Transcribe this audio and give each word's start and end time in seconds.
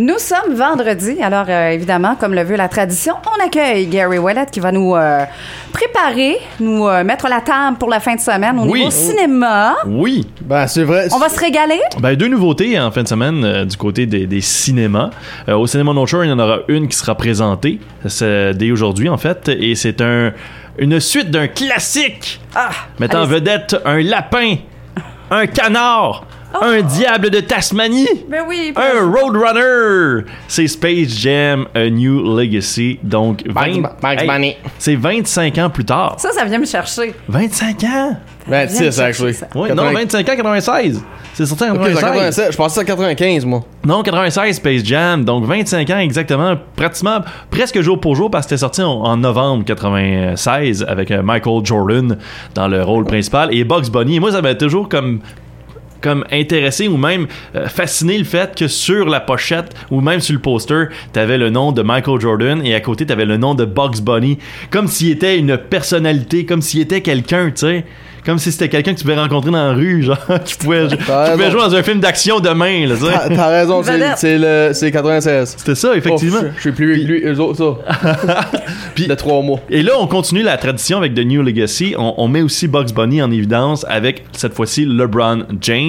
Nous 0.00 0.18
sommes 0.18 0.54
vendredi, 0.54 1.16
alors 1.20 1.46
euh, 1.48 1.70
évidemment, 1.70 2.14
comme 2.14 2.32
le 2.32 2.44
veut 2.44 2.54
la 2.54 2.68
tradition, 2.68 3.14
on 3.36 3.44
accueille 3.44 3.86
Gary 3.88 4.18
Wallet 4.18 4.46
qui 4.52 4.60
va 4.60 4.70
nous 4.70 4.94
euh, 4.94 5.24
préparer, 5.72 6.36
nous 6.60 6.86
euh, 6.86 7.02
mettre 7.02 7.28
la 7.28 7.40
table 7.40 7.78
pour 7.78 7.88
la 7.90 7.98
fin 7.98 8.14
de 8.14 8.20
semaine 8.20 8.60
au 8.60 8.62
Oui. 8.70 8.78
niveau 8.78 8.90
cinéma. 8.92 9.74
Oui. 9.86 10.24
Ben, 10.42 10.68
c'est 10.68 10.84
vrai. 10.84 11.08
On 11.12 11.18
va 11.18 11.28
se 11.28 11.40
régaler? 11.40 11.80
Ben, 11.98 12.14
deux 12.14 12.28
nouveautés 12.28 12.78
en 12.78 12.92
fin 12.92 13.02
de 13.02 13.08
semaine 13.08 13.44
euh, 13.44 13.64
du 13.64 13.76
côté 13.76 14.06
des, 14.06 14.28
des 14.28 14.40
cinémas. 14.40 15.10
Euh, 15.48 15.56
au 15.56 15.66
cinéma 15.66 15.92
No 15.92 16.06
Shore, 16.06 16.24
il 16.24 16.28
y 16.30 16.32
en 16.32 16.38
aura 16.38 16.58
une 16.68 16.86
qui 16.86 16.96
sera 16.96 17.16
présentée 17.16 17.80
c'est 18.06 18.54
dès 18.54 18.70
aujourd'hui, 18.70 19.08
en 19.08 19.18
fait, 19.18 19.48
et 19.48 19.74
c'est 19.74 20.00
un, 20.00 20.32
une 20.78 21.00
suite 21.00 21.32
d'un 21.32 21.48
classique 21.48 22.40
Ah, 22.54 22.68
mettant 23.00 23.18
en 23.18 23.22
allez-y. 23.22 23.34
vedette 23.34 23.76
un 23.84 24.00
lapin, 24.00 24.54
un 25.32 25.46
canard, 25.48 26.24
un 26.60 26.80
diable 26.82 27.30
de 27.30 27.40
Tasmanie. 27.40 28.06
Ben 28.28 28.42
oui. 28.48 28.72
Un 28.76 29.04
Roadrunner! 29.10 30.24
C'est 30.48 30.66
Space 30.66 31.08
Jam 31.18 31.66
A 31.74 31.88
New 31.90 32.36
Legacy. 32.36 32.98
Donc, 33.02 33.44
Bugs- 33.46 33.54
20 33.54 33.80
Bugs 34.02 34.20
Hey, 34.22 34.26
Bunny. 34.26 34.56
c'est 34.78 34.94
25 34.94 35.58
ans 35.58 35.70
plus 35.70 35.84
tard. 35.84 36.16
Ça, 36.18 36.30
ça 36.32 36.44
vient 36.44 36.58
me 36.58 36.64
chercher. 36.66 37.14
25 37.28 37.84
ans? 37.84 38.16
Ben, 38.46 38.66
Viens 38.66 38.86
me 38.86 38.90
6, 38.90 39.00
actually. 39.00 39.34
ça. 39.34 39.46
Oui, 39.54 39.68
non, 39.70 39.76
80 39.76 39.92
25 39.92 40.28
ans, 40.28 40.36
96. 40.36 41.02
C'est 41.34 41.44
sorti 41.46 41.64
en 41.64 41.74
Ok, 41.76 41.82
c'est 41.84 41.92
96. 41.94 42.02
87. 42.36 42.52
Je 42.52 42.56
pensais 42.56 42.80
à 42.80 42.84
95, 42.84 43.44
moi. 43.44 43.60
Non, 43.84 44.02
96 44.02 44.56
Space 44.56 44.82
Jam, 44.84 45.24
donc 45.24 45.44
25 45.44 45.88
ans 45.90 45.98
exactement, 45.98 46.56
pratiquement 46.74 47.20
presque 47.50 47.80
jour 47.82 48.00
pour 48.00 48.16
jour 48.16 48.30
parce 48.30 48.46
que 48.46 48.50
c'était 48.50 48.60
sorti 48.60 48.82
en, 48.82 48.88
en 48.90 49.16
novembre 49.18 49.64
96 49.66 50.84
avec 50.88 51.10
euh, 51.10 51.22
Michael 51.22 51.60
Jordan 51.64 52.16
dans 52.54 52.68
le 52.68 52.82
rôle 52.82 53.04
principal 53.04 53.54
et 53.54 53.64
Bugs 53.64 53.90
Bunny. 53.92 54.16
Et 54.16 54.20
moi, 54.20 54.32
ça 54.32 54.40
m'a 54.42 54.54
toujours 54.54 54.88
comme 54.88 55.20
comme 56.00 56.24
intéressé 56.32 56.88
ou 56.88 56.96
même 56.96 57.26
euh, 57.56 57.66
fasciné 57.68 58.18
le 58.18 58.24
fait 58.24 58.54
que 58.56 58.68
sur 58.68 59.08
la 59.08 59.20
pochette 59.20 59.74
ou 59.90 60.00
même 60.00 60.20
sur 60.20 60.34
le 60.34 60.40
poster, 60.40 60.88
t'avais 61.12 61.38
le 61.38 61.50
nom 61.50 61.72
de 61.72 61.82
Michael 61.82 62.20
Jordan 62.20 62.60
et 62.64 62.74
à 62.74 62.80
côté 62.80 63.06
t'avais 63.06 63.24
le 63.24 63.36
nom 63.36 63.54
de 63.54 63.64
Bugs 63.64 64.00
Bunny, 64.02 64.38
comme 64.70 64.86
s'il 64.88 65.10
était 65.10 65.38
une 65.38 65.56
personnalité, 65.58 66.44
comme 66.46 66.62
s'il 66.62 66.80
était 66.80 67.00
quelqu'un, 67.00 67.46
tu 67.50 67.52
sais. 67.66 67.84
Comme 68.26 68.38
si 68.38 68.52
c'était 68.52 68.68
quelqu'un 68.68 68.92
que 68.92 68.98
tu 68.98 69.04
pouvais 69.04 69.16
rencontrer 69.18 69.50
dans 69.50 69.68
la 69.68 69.72
rue, 69.72 70.02
genre, 70.04 70.18
qui 70.44 70.54
pouvait, 70.56 70.86
qui 70.88 70.96
pouvait 70.96 71.50
jouer 71.50 71.60
dans 71.62 71.74
un 71.74 71.82
film 71.82 71.98
d'action 72.00 72.40
demain, 72.40 72.86
là, 72.86 72.94
tu 72.94 73.06
sais. 73.06 73.12
T'as 73.12 73.28
t'as 73.34 73.46
raison, 73.48 73.82
c'est 74.16 74.36
le 74.38 74.70
c'est 74.74 74.90
96. 74.90 75.54
C'était 75.56 75.74
ça, 75.74 75.96
effectivement. 75.96 76.40
Oh, 76.42 76.46
je- 76.56 76.60
suis 76.60 76.72
plus 76.72 77.04
lui, 77.04 77.22
eux 77.24 77.40
autres, 77.40 77.78
ça. 77.88 78.50
Puis- 78.94 79.06
de 79.06 79.14
3 79.14 79.40
mois. 79.42 79.60
Et 79.70 79.82
là, 79.82 79.92
on 79.98 80.06
continue 80.06 80.42
la 80.42 80.58
tradition 80.58 80.98
avec 80.98 81.14
The 81.14 81.20
New 81.24 81.42
Legacy. 81.42 81.94
On, 81.96 82.14
on 82.18 82.28
met 82.28 82.42
aussi 82.42 82.68
Bugs 82.68 82.92
Bunny 82.94 83.22
en 83.22 83.30
évidence 83.30 83.86
avec 83.88 84.24
cette 84.32 84.52
fois-ci 84.52 84.84
LeBron 84.84 85.44
James. 85.62 85.87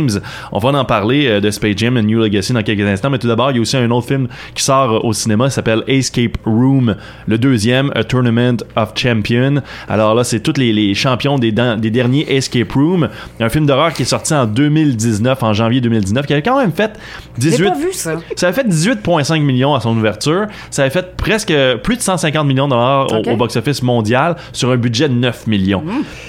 On 0.51 0.59
va 0.59 0.69
en 0.69 0.85
parler 0.85 1.27
euh, 1.27 1.39
de 1.41 1.49
Space 1.51 1.75
Jam, 1.77 1.95
The 1.99 2.03
New 2.03 2.19
Legacy 2.19 2.53
dans 2.53 2.63
quelques 2.63 2.87
instants. 2.87 3.09
Mais 3.09 3.17
tout 3.19 3.27
d'abord, 3.27 3.51
il 3.51 3.55
y 3.55 3.59
a 3.59 3.61
aussi 3.61 3.77
un 3.77 3.89
autre 3.91 4.07
film 4.07 4.27
qui 4.55 4.63
sort 4.63 4.91
euh, 4.91 4.99
au 5.03 5.13
cinéma, 5.13 5.45
qui 5.47 5.51
s'appelle 5.53 5.83
Escape 5.87 6.37
Room, 6.45 6.95
le 7.27 7.37
deuxième, 7.37 7.91
A 7.95 8.03
Tournament 8.03 8.57
of 8.75 8.91
Champions. 8.95 9.61
Alors 9.87 10.15
là, 10.15 10.23
c'est 10.23 10.39
tous 10.41 10.57
les, 10.59 10.73
les 10.73 10.93
champions 10.95 11.37
des, 11.37 11.51
derniers 11.51 12.25
Escape 12.35 12.71
Room. 12.71 13.09
Un 13.39 13.49
film 13.49 13.65
d'horreur 13.65 13.93
qui 13.93 14.03
est 14.03 14.05
sorti 14.05 14.33
en 14.33 14.45
2019, 14.45 15.43
en 15.43 15.53
janvier 15.53 15.81
2019, 15.81 16.25
qui 16.25 16.33
avait 16.33 16.41
quand 16.41 16.59
même 16.59 16.71
fait 16.71 16.91
J'ai 17.37 17.51
18 17.51 17.63
pas 17.69 17.75
vu 17.75 17.87
ça. 17.93 18.15
ça 18.35 18.47
avait 18.47 18.61
fait 18.61 18.67
18,5 18.67 19.41
millions 19.41 19.73
à 19.75 19.79
son 19.79 19.97
ouverture. 19.97 20.47
Ça 20.71 20.83
avait 20.83 20.91
fait 20.91 21.15
presque 21.15 21.53
plus 21.83 21.97
de 21.97 22.01
150 22.01 22.45
millions 22.47 22.65
de 22.67 22.71
dollars 22.71 23.07
au- 23.11 23.35
box-office 23.35 23.83
mondial 23.83 24.35
sur 24.51 24.71
un 24.71 24.77
budget 24.77 25.07
de 25.09 25.13
9 25.13 25.47
millions. 25.47 25.83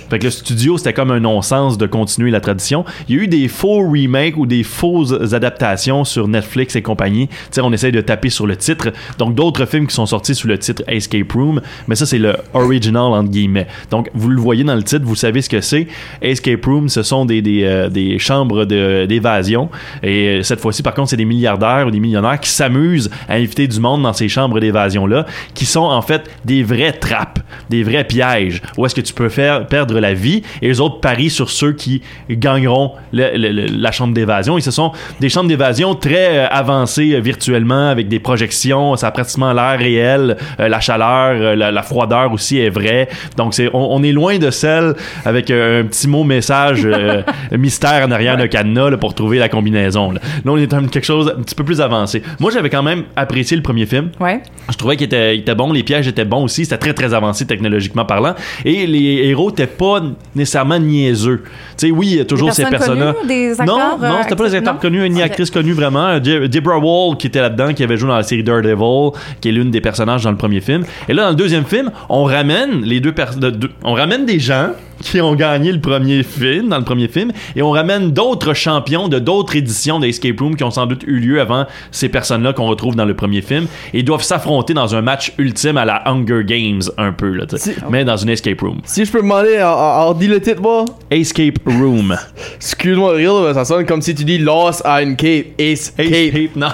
Fait 0.08 0.18
que 0.18 0.24
le 0.24 0.30
studio, 0.30 0.78
c'était 0.78 0.92
comme 0.92 1.10
un 1.10 1.20
non-sens 1.20 1.78
de 1.78 1.86
continuer 1.86 2.30
la 2.30 2.40
tradition. 2.40 2.84
Il 3.08 3.16
y 3.16 3.18
a 3.18 3.22
eu 3.22 3.28
des 3.28 3.48
faux 3.60 3.80
remakes 3.90 4.38
ou 4.38 4.46
des 4.46 4.62
fausses 4.62 5.12
adaptations 5.34 6.04
sur 6.06 6.26
Netflix 6.28 6.76
et 6.76 6.82
compagnie. 6.82 7.28
Tu 7.28 7.34
sais, 7.50 7.60
on 7.60 7.70
essaye 7.74 7.92
de 7.92 8.00
taper 8.00 8.30
sur 8.30 8.46
le 8.46 8.56
titre. 8.56 8.90
Donc, 9.18 9.34
d'autres 9.34 9.66
films 9.66 9.86
qui 9.86 9.94
sont 9.94 10.06
sortis 10.06 10.34
sous 10.34 10.48
le 10.48 10.58
titre 10.58 10.82
Escape 10.88 11.30
Room, 11.32 11.60
mais 11.86 11.94
ça, 11.94 12.06
c'est 12.06 12.16
le 12.18 12.36
original, 12.54 13.02
entre 13.12 13.28
guillemets. 13.28 13.66
Donc, 13.90 14.08
vous 14.14 14.30
le 14.30 14.40
voyez 14.40 14.64
dans 14.64 14.74
le 14.74 14.82
titre, 14.82 15.04
vous 15.04 15.14
savez 15.14 15.42
ce 15.42 15.50
que 15.50 15.60
c'est. 15.60 15.88
Escape 16.22 16.64
Room, 16.64 16.88
ce 16.88 17.02
sont 17.02 17.26
des, 17.26 17.42
des, 17.42 17.64
euh, 17.64 17.90
des 17.90 18.18
chambres 18.18 18.64
d'évasion. 18.64 19.68
Et 20.02 20.38
euh, 20.38 20.42
cette 20.42 20.60
fois-ci, 20.60 20.82
par 20.82 20.94
contre, 20.94 21.10
c'est 21.10 21.16
des 21.18 21.26
milliardaires 21.26 21.86
ou 21.86 21.90
des 21.90 22.00
millionnaires 22.00 22.40
qui 22.40 22.48
s'amusent 22.48 23.10
à 23.28 23.34
inviter 23.34 23.66
du 23.68 23.78
monde 23.78 24.02
dans 24.02 24.14
ces 24.14 24.30
chambres 24.30 24.58
d'évasion-là, 24.58 25.26
qui 25.52 25.66
sont 25.66 25.80
en 25.80 26.00
fait 26.00 26.30
des 26.46 26.62
vraies 26.62 26.92
trappes, 26.94 27.40
des 27.68 27.82
vrais 27.82 28.04
pièges, 28.04 28.62
où 28.78 28.86
est-ce 28.86 28.94
que 28.94 29.00
tu 29.02 29.12
peux 29.12 29.28
faire 29.28 29.66
perdre 29.66 30.00
la 30.00 30.14
vie, 30.14 30.42
et 30.62 30.68
les 30.68 30.80
autres 30.80 31.00
parient 31.00 31.28
sur 31.28 31.50
ceux 31.50 31.72
qui 31.74 32.00
gagneront 32.30 32.92
le- 33.12 33.49
le- 33.52 33.66
la 33.66 33.92
chambre 33.92 34.14
d'évasion. 34.14 34.58
Et 34.58 34.60
ce 34.60 34.70
sont 34.70 34.92
des 35.20 35.28
chambres 35.28 35.48
d'évasion 35.48 35.94
très 35.94 36.38
euh, 36.38 36.46
avancées 36.50 37.14
euh, 37.14 37.20
virtuellement, 37.20 37.88
avec 37.88 38.08
des 38.08 38.18
projections, 38.18 38.96
ça 38.96 39.08
a 39.08 39.10
pratiquement 39.10 39.52
l'air 39.52 39.78
réel, 39.78 40.36
euh, 40.58 40.68
la 40.68 40.80
chaleur, 40.80 41.56
la, 41.56 41.70
la 41.70 41.82
froideur 41.82 42.32
aussi 42.32 42.58
est 42.58 42.70
vraie. 42.70 43.08
Donc 43.36 43.54
c'est, 43.54 43.68
on, 43.72 43.94
on 43.94 44.02
est 44.02 44.12
loin 44.12 44.38
de 44.38 44.50
celle 44.50 44.94
avec 45.24 45.50
un 45.50 45.84
petit 45.84 46.08
mot 46.08 46.24
message 46.24 46.86
mystère 47.52 48.06
en 48.06 48.10
arrière 48.10 48.36
d'un 48.36 48.48
cadenas 48.48 48.90
là, 48.90 48.96
pour 48.96 49.14
trouver 49.14 49.38
la 49.38 49.48
combinaison. 49.48 50.12
Là, 50.12 50.20
Là, 50.44 50.52
on 50.52 50.56
est 50.56 50.66
dans 50.66 50.86
quelque 50.86 51.04
chose 51.04 51.32
un 51.36 51.42
petit 51.42 51.54
peu 51.54 51.64
plus 51.64 51.80
avancé. 51.80 52.22
Moi, 52.38 52.50
j'avais 52.50 52.70
quand 52.70 52.82
même 52.82 53.04
apprécié 53.16 53.56
le 53.56 53.62
premier 53.62 53.86
film. 53.86 54.10
Ouais. 54.20 54.40
Je 54.70 54.76
trouvais 54.76 54.96
qu'il 54.96 55.06
était, 55.06 55.54
bon, 55.54 55.72
les 55.72 55.82
pièges 55.82 56.06
étaient 56.08 56.24
bons 56.24 56.44
aussi, 56.44 56.64
c'était 56.64 56.78
très 56.78 56.94
très 56.94 57.12
avancé 57.14 57.46
technologiquement 57.46 58.04
parlant, 58.04 58.34
et 58.64 58.86
les 58.86 59.26
héros 59.28 59.50
étaient 59.50 59.66
pas 59.66 60.00
nécessairement 60.34 60.78
niaiseux. 60.78 61.42
Tu 61.76 61.86
sais, 61.88 61.90
oui, 61.90 62.08
il 62.12 62.16
y 62.16 62.20
a 62.20 62.24
toujours 62.24 62.52
ces 62.52 62.62
personnes 62.64 62.98
personnes-là. 62.98 63.14
Des 63.48 63.64
Non, 63.64 63.74
acteurs, 63.78 63.98
non, 63.98 64.04
euh, 64.16 64.22
c'était 64.22 64.36
pas 64.36 64.48
des 64.48 64.54
acteurs 64.54 64.74
non? 64.74 64.80
connus, 64.80 65.08
ni 65.10 65.16
Ok. 65.20 65.26
actrices 65.26 65.50
connues 65.50 65.72
vraiment. 65.72 66.18
De- 66.18 66.46
Deborah 66.46 66.78
Wall 66.78 67.16
qui 67.16 67.26
était 67.28 67.40
là-dedans, 67.40 67.72
qui 67.74 67.82
avait 67.82 67.96
joué 67.96 68.08
dans 68.08 68.16
la 68.16 68.22
série 68.22 68.42
Daredevil, 68.42 69.10
qui 69.40 69.48
est 69.48 69.52
l'une 69.52 69.70
des 69.70 69.80
personnages 69.80 70.22
dans 70.24 70.30
le 70.30 70.36
premier 70.36 70.60
film. 70.60 70.84
Et 71.08 71.12
là, 71.14 71.24
dans 71.24 71.30
le 71.30 71.34
deuxième 71.36 71.64
film, 71.64 71.90
on 72.08 72.24
ramène 72.24 72.82
les 72.82 73.00
deux 73.00 73.12
personnes, 73.12 73.58
on 73.84 73.94
ramène 73.94 74.24
des 74.26 74.38
gens 74.38 74.68
qui 75.02 75.20
ont 75.20 75.34
gagné 75.34 75.72
le 75.72 75.80
premier 75.80 76.22
film, 76.22 76.68
dans 76.68 76.78
le 76.78 76.84
premier 76.84 77.08
film, 77.08 77.32
et 77.56 77.62
on 77.62 77.70
ramène 77.70 78.10
d'autres 78.12 78.54
champions 78.54 79.08
de 79.08 79.18
d'autres 79.18 79.56
éditions 79.56 79.98
d'Escape 80.00 80.38
Room 80.38 80.56
qui 80.56 80.64
ont 80.64 80.70
sans 80.70 80.86
doute 80.86 81.02
eu 81.06 81.18
lieu 81.18 81.40
avant 81.40 81.66
ces 81.90 82.08
personnes-là 82.08 82.52
qu'on 82.52 82.66
retrouve 82.66 82.96
dans 82.96 83.04
le 83.04 83.14
premier 83.14 83.40
film, 83.42 83.66
et 83.94 84.00
ils 84.00 84.04
doivent 84.04 84.22
s'affronter 84.22 84.74
dans 84.74 84.94
un 84.94 85.02
match 85.02 85.32
ultime 85.38 85.76
à 85.76 85.84
la 85.84 86.08
Hunger 86.08 86.42
Games, 86.44 86.82
un 86.98 87.12
peu, 87.12 87.30
là, 87.30 87.44
Si- 87.56 87.72
mais 87.90 88.04
dans 88.04 88.16
une 88.16 88.28
Escape 88.30 88.60
Room. 88.60 88.80
Si 88.84 89.04
je 89.04 89.10
peux 89.12 89.20
demander, 89.22 89.56
alors 89.56 90.14
dis 90.14 90.26
le 90.28 90.40
titre, 90.40 90.60
moi? 90.60 90.84
Escape 91.10 91.58
Room. 91.66 92.16
Excuse-moi, 92.56 93.54
ça 93.54 93.64
sonne 93.64 93.86
comme 93.86 94.02
si 94.02 94.14
tu 94.14 94.24
dis 94.24 94.38
Lost 94.38 94.82
in 94.84 95.14
Cape. 95.14 95.46
Escape. 95.58 96.06
Escape, 96.10 96.56
non. 96.56 96.68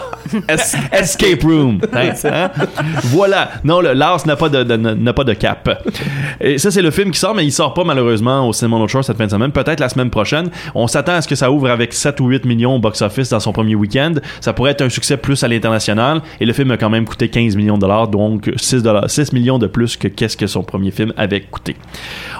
Es- 0.48 0.76
Escape 0.92 1.42
Room. 1.42 1.80
Hein? 1.92 2.10
Hein? 2.24 2.50
Voilà. 3.04 3.50
Non, 3.64 3.80
le 3.80 3.92
Lars 3.92 4.26
n'a 4.26 4.36
pas 4.36 4.48
de, 4.48 4.62
de- 4.62 4.76
n'a 4.76 5.12
pas 5.12 5.24
de 5.24 5.32
cap. 5.32 5.82
Et 6.40 6.58
ça, 6.58 6.70
c'est 6.70 6.82
le 6.82 6.90
film 6.90 7.10
qui 7.10 7.18
sort, 7.18 7.34
mais 7.34 7.44
il 7.44 7.52
sort 7.52 7.72
pas 7.74 7.84
malheureusement 7.84 8.48
au 8.48 8.52
Cinéma 8.52 8.78
North 8.78 8.90
Shore 8.90 9.04
cette 9.04 9.16
fin 9.16 9.26
de 9.26 9.30
semaine. 9.30 9.52
Peut-être 9.52 9.80
la 9.80 9.88
semaine 9.88 10.10
prochaine. 10.10 10.50
On 10.74 10.86
s'attend 10.86 11.12
à 11.14 11.22
ce 11.22 11.28
que 11.28 11.34
ça 11.34 11.50
ouvre 11.50 11.70
avec 11.70 11.92
7 11.92 12.20
ou 12.20 12.26
8 12.28 12.44
millions 12.44 12.76
au 12.76 12.78
box-office 12.78 13.30
dans 13.30 13.40
son 13.40 13.52
premier 13.52 13.74
week-end. 13.74 14.14
Ça 14.40 14.52
pourrait 14.52 14.72
être 14.72 14.82
un 14.82 14.88
succès 14.88 15.16
plus 15.16 15.42
à 15.42 15.48
l'international. 15.48 16.20
Et 16.40 16.46
le 16.46 16.52
film 16.52 16.70
a 16.70 16.76
quand 16.76 16.90
même 16.90 17.04
coûté 17.04 17.28
15 17.28 17.56
millions 17.56 17.76
de 17.76 17.80
dollars, 17.82 18.08
donc 18.08 18.50
6, 18.56 18.82
dollars, 18.82 19.08
6 19.08 19.32
millions 19.32 19.58
de 19.58 19.66
plus 19.66 19.96
que 19.96 20.08
qu'est-ce 20.08 20.36
que 20.36 20.46
son 20.46 20.62
premier 20.62 20.90
film 20.90 21.12
avait 21.16 21.40
coûté. 21.42 21.76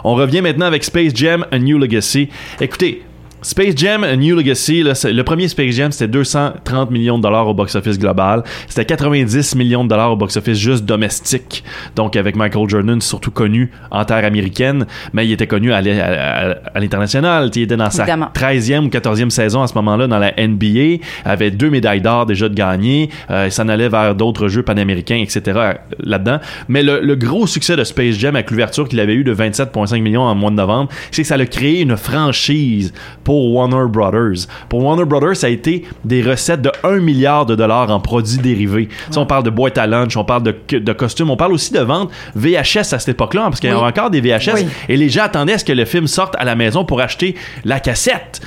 On 0.04 0.14
revient 0.14 0.42
maintenant 0.42 0.66
avec 0.66 0.84
Space 0.84 1.12
Jam 1.14 1.46
A 1.50 1.58
New 1.58 1.78
Legacy. 1.78 2.28
Écoutez, 2.60 3.02
Space 3.46 3.76
Jam 3.76 4.02
A 4.02 4.16
New 4.16 4.34
Legacy, 4.34 4.82
là, 4.82 4.94
le 5.04 5.22
premier 5.22 5.46
Space 5.46 5.76
Jam, 5.76 5.92
c'était 5.92 6.08
230 6.08 6.90
millions 6.90 7.16
de 7.16 7.22
dollars 7.22 7.46
au 7.46 7.54
box-office 7.54 7.96
global. 7.96 8.42
C'était 8.66 8.84
90 8.84 9.54
millions 9.54 9.84
de 9.84 9.88
dollars 9.88 10.10
au 10.10 10.16
box-office 10.16 10.58
juste 10.58 10.84
domestique. 10.84 11.62
Donc, 11.94 12.16
avec 12.16 12.34
Michael 12.34 12.68
Jordan, 12.68 13.00
surtout 13.00 13.30
connu 13.30 13.70
en 13.92 14.04
terre 14.04 14.24
américaine, 14.24 14.84
mais 15.12 15.26
il 15.26 15.30
était 15.30 15.46
connu 15.46 15.72
à 15.72 15.80
l'international. 15.80 17.52
Il 17.54 17.62
était 17.62 17.76
dans 17.76 17.88
sa 17.88 18.02
Évidemment. 18.02 18.30
13e 18.34 18.86
ou 18.86 18.88
14e 18.88 19.30
saison 19.30 19.62
à 19.62 19.68
ce 19.68 19.74
moment-là 19.74 20.08
dans 20.08 20.18
la 20.18 20.32
NBA, 20.36 21.04
avait 21.24 21.52
deux 21.52 21.70
médailles 21.70 22.00
d'or 22.00 22.26
déjà 22.26 22.48
de 22.48 22.54
gagner, 22.54 23.10
euh, 23.30 23.44
il 23.46 23.52
s'en 23.52 23.68
allait 23.68 23.88
vers 23.88 24.16
d'autres 24.16 24.49
jeux 24.49 24.64
panaméricains, 24.64 25.22
etc. 25.22 25.76
là-dedans. 26.00 26.40
Mais 26.66 26.82
le, 26.82 26.99
le 27.00 27.14
gros 27.14 27.46
succès 27.46 27.76
de 27.76 27.84
Space 27.84 28.16
Jam 28.16 28.34
avec 28.34 28.50
l'ouverture 28.50 28.88
qu'il 28.88 28.99
avait 28.99 29.14
eu 29.14 29.22
de 29.22 29.32
27,5 29.32 30.00
millions 30.00 30.22
en 30.22 30.34
mois 30.34 30.50
de 30.50 30.56
novembre, 30.56 30.90
c'est 31.12 31.22
que 31.22 31.28
ça 31.28 31.37
a 31.37 31.46
créé 31.46 31.82
une 31.82 31.96
franchise 31.96 32.92
pour 33.22 33.36
Warner 33.53 33.88
Brothers. 33.88 34.47
Pour 34.69 34.83
Warner 34.85 35.05
Brothers, 35.05 35.37
ça 35.37 35.47
a 35.47 35.50
été 35.50 35.85
des 36.05 36.23
recettes 36.23 36.62
de 36.62 36.71
1 36.85 36.99
milliard 37.00 37.47
de 37.47 37.55
dollars 37.55 37.91
en 37.91 38.00
produits 38.00 38.38
dérivés. 38.38 38.87
Tu 38.88 39.12
sais, 39.12 39.19
on 39.19 39.27
parle 39.27 39.44
de 39.44 39.50
boîtes 39.50 39.79
à 39.79 39.87
lunch, 39.87 40.17
on 40.17 40.25
parle 40.25 40.43
de, 40.43 40.55
de 40.79 40.93
costumes, 40.93 41.31
on 41.31 41.37
parle 41.37 41.53
aussi 41.53 41.73
de 41.73 41.81
vente 41.81 42.11
VHS 42.35 42.79
à 42.93 42.99
cette 42.99 43.09
époque-là, 43.11 43.43
parce 43.44 43.61
qu'il 43.61 43.69
y 43.71 43.73
avait 43.73 43.81
Oui. 43.83 43.88
encore 43.88 44.11
des 44.11 44.21
VHS 44.21 44.55
Oui. 44.55 44.67
et 44.88 44.97
les 44.97 45.09
gens 45.09 45.23
attendaient 45.25 45.55
à 45.55 45.59
ce 45.59 45.65
que 45.65 45.73
le 45.73 45.85
film 45.85 46.06
sorte 46.06 46.35
à 46.38 46.44
la 46.44 46.55
maison 46.55 46.85
pour 46.85 47.00
acheter 47.00 47.35
la 47.65 47.81
cassette. 47.81 48.41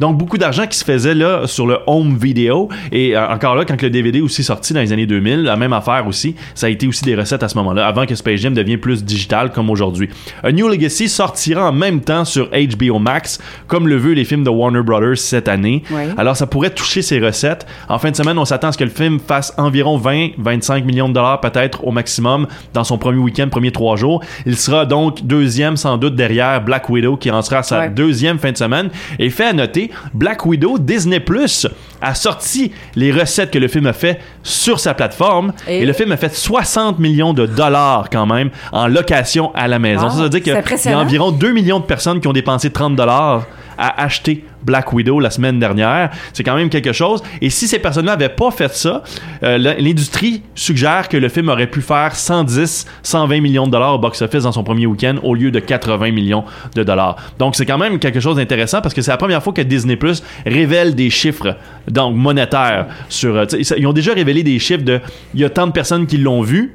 Donc 0.00 0.16
beaucoup 0.18 0.38
d'argent 0.38 0.66
qui 0.66 0.76
se 0.78 0.84
faisait 0.84 1.14
là 1.14 1.46
sur 1.46 1.66
le 1.66 1.78
home 1.86 2.16
video 2.16 2.68
et 2.92 3.16
euh, 3.16 3.28
encore 3.28 3.54
là 3.54 3.64
quand 3.64 3.80
le 3.80 3.90
DVD 3.90 4.20
aussi 4.20 4.42
sorti 4.42 4.72
dans 4.72 4.80
les 4.80 4.92
années 4.92 5.06
2000, 5.06 5.42
la 5.42 5.56
même 5.56 5.72
affaire 5.72 6.06
aussi, 6.06 6.34
ça 6.54 6.66
a 6.66 6.70
été 6.70 6.86
aussi 6.86 7.04
des 7.04 7.14
recettes 7.14 7.42
à 7.42 7.48
ce 7.48 7.56
moment-là 7.58 7.86
avant 7.86 8.06
que 8.06 8.14
Space 8.14 8.40
Jam 8.40 8.54
devienne 8.54 8.78
plus 8.78 9.04
digital 9.04 9.50
comme 9.52 9.70
aujourd'hui. 9.70 10.08
A 10.42 10.52
New 10.52 10.68
Legacy 10.68 11.08
sortira 11.08 11.68
en 11.68 11.72
même 11.72 12.00
temps 12.00 12.24
sur 12.24 12.48
HBO 12.50 12.98
Max 12.98 13.38
comme 13.66 13.88
le 13.88 13.96
vu 14.00 14.14
les 14.14 14.24
films 14.24 14.42
de 14.44 14.50
Warner 14.50 14.82
Brothers 14.82 15.18
cette 15.18 15.48
année. 15.48 15.82
Alors, 16.16 16.36
ça 16.36 16.46
pourrait 16.46 16.70
toucher 16.70 17.02
ses 17.02 17.20
recettes. 17.20 17.66
En 17.88 17.98
fin 17.98 18.10
de 18.10 18.16
semaine, 18.16 18.38
on 18.38 18.44
s'attend 18.44 18.68
à 18.68 18.72
ce 18.72 18.78
que 18.78 18.84
le 18.84 18.90
film 18.90 19.18
fasse 19.20 19.52
environ 19.56 19.98
20-25 19.98 20.84
millions 20.84 21.08
de 21.08 21.14
dollars 21.14 21.40
peut-être 21.40 21.86
au 21.86 21.90
maximum 21.92 22.46
dans 22.74 22.84
son 22.84 22.98
premier 22.98 23.18
week-end, 23.18 23.48
premier 23.48 23.70
trois 23.72 23.96
jours. 23.96 24.22
Il 24.46 24.56
sera 24.56 24.86
donc 24.86 25.22
deuxième 25.24 25.76
sans 25.76 25.96
doute 25.98 26.16
derrière 26.16 26.60
Black 26.62 26.88
Widow 26.88 27.16
qui 27.16 27.30
en 27.30 27.42
sera 27.42 27.58
à 27.58 27.62
sa 27.62 27.78
Ouais. 27.80 27.88
deuxième 27.90 28.38
fin 28.38 28.52
de 28.52 28.56
semaine. 28.56 28.90
Et 29.18 29.30
fait 29.30 29.44
à 29.46 29.52
noter, 29.52 29.90
Black 30.14 30.44
Widow, 30.46 30.78
Disney 30.78 31.20
Plus 31.20 31.66
a 32.02 32.14
sorti 32.14 32.72
les 32.96 33.12
recettes 33.12 33.50
que 33.50 33.58
le 33.58 33.68
film 33.68 33.86
a 33.86 33.92
fait 33.92 34.20
sur 34.42 34.80
sa 34.80 34.94
plateforme. 34.94 35.52
Et, 35.68 35.80
Et- 35.82 35.86
le 35.86 35.92
film 35.92 36.12
a 36.12 36.16
fait 36.16 36.34
60 36.34 36.98
millions 36.98 37.32
de 37.32 37.46
dollars 37.46 38.08
quand 38.10 38.26
même 38.26 38.50
en 38.72 38.86
location 38.88 39.52
à 39.54 39.68
la 39.68 39.78
maison. 39.78 40.04
Wow, 40.04 40.10
ça 40.10 40.22
veut 40.22 40.28
dire 40.28 40.42
qu'il 40.42 40.52
y 40.52 40.92
a 40.94 40.98
environ 40.98 41.30
2 41.30 41.52
millions 41.52 41.78
de 41.80 41.84
personnes 41.84 42.20
qui 42.20 42.28
ont 42.28 42.32
dépensé 42.32 42.70
30 42.70 42.96
dollars 42.96 43.46
à 43.80 44.02
acheter 44.02 44.44
Black 44.62 44.92
Widow 44.92 45.18
la 45.20 45.30
semaine 45.30 45.58
dernière. 45.58 46.10
C'est 46.34 46.42
quand 46.44 46.54
même 46.54 46.68
quelque 46.68 46.92
chose. 46.92 47.22
Et 47.40 47.48
si 47.50 47.66
ces 47.66 47.78
personnes-là 47.78 48.12
n'avaient 48.12 48.28
pas 48.28 48.50
fait 48.50 48.72
ça, 48.74 49.02
euh, 49.42 49.56
l'industrie 49.56 50.42
suggère 50.54 51.08
que 51.08 51.16
le 51.16 51.28
film 51.30 51.48
aurait 51.48 51.66
pu 51.66 51.80
faire 51.80 52.14
110, 52.14 52.86
120 53.02 53.40
millions 53.40 53.66
de 53.66 53.72
dollars 53.72 53.94
au 53.94 53.98
box-office 53.98 54.42
dans 54.42 54.52
son 54.52 54.62
premier 54.62 54.86
week-end 54.86 55.16
au 55.22 55.34
lieu 55.34 55.50
de 55.50 55.60
80 55.60 56.10
millions 56.12 56.44
de 56.74 56.82
dollars. 56.82 57.16
Donc 57.38 57.56
c'est 57.56 57.64
quand 57.66 57.78
même 57.78 57.98
quelque 57.98 58.20
chose 58.20 58.36
d'intéressant 58.36 58.82
parce 58.82 58.94
que 58.94 59.00
c'est 59.02 59.10
la 59.10 59.16
première 59.16 59.42
fois 59.42 59.52
que 59.54 59.62
Disney 59.62 59.96
Plus 59.96 60.22
révèle 60.44 60.94
des 60.94 61.08
chiffres 61.10 61.56
donc 61.88 62.14
monétaires 62.16 62.86
sur. 63.08 63.34
euh, 63.36 63.46
Ils 63.78 63.86
ont 63.86 63.92
déjà 63.94 64.12
révélé 64.12 64.42
des 64.42 64.58
chiffres 64.58 64.84
de. 64.84 65.00
Il 65.34 65.40
y 65.40 65.44
a 65.44 65.50
tant 65.50 65.66
de 65.66 65.72
personnes 65.72 66.06
qui 66.06 66.18
l'ont 66.18 66.42
vu 66.42 66.74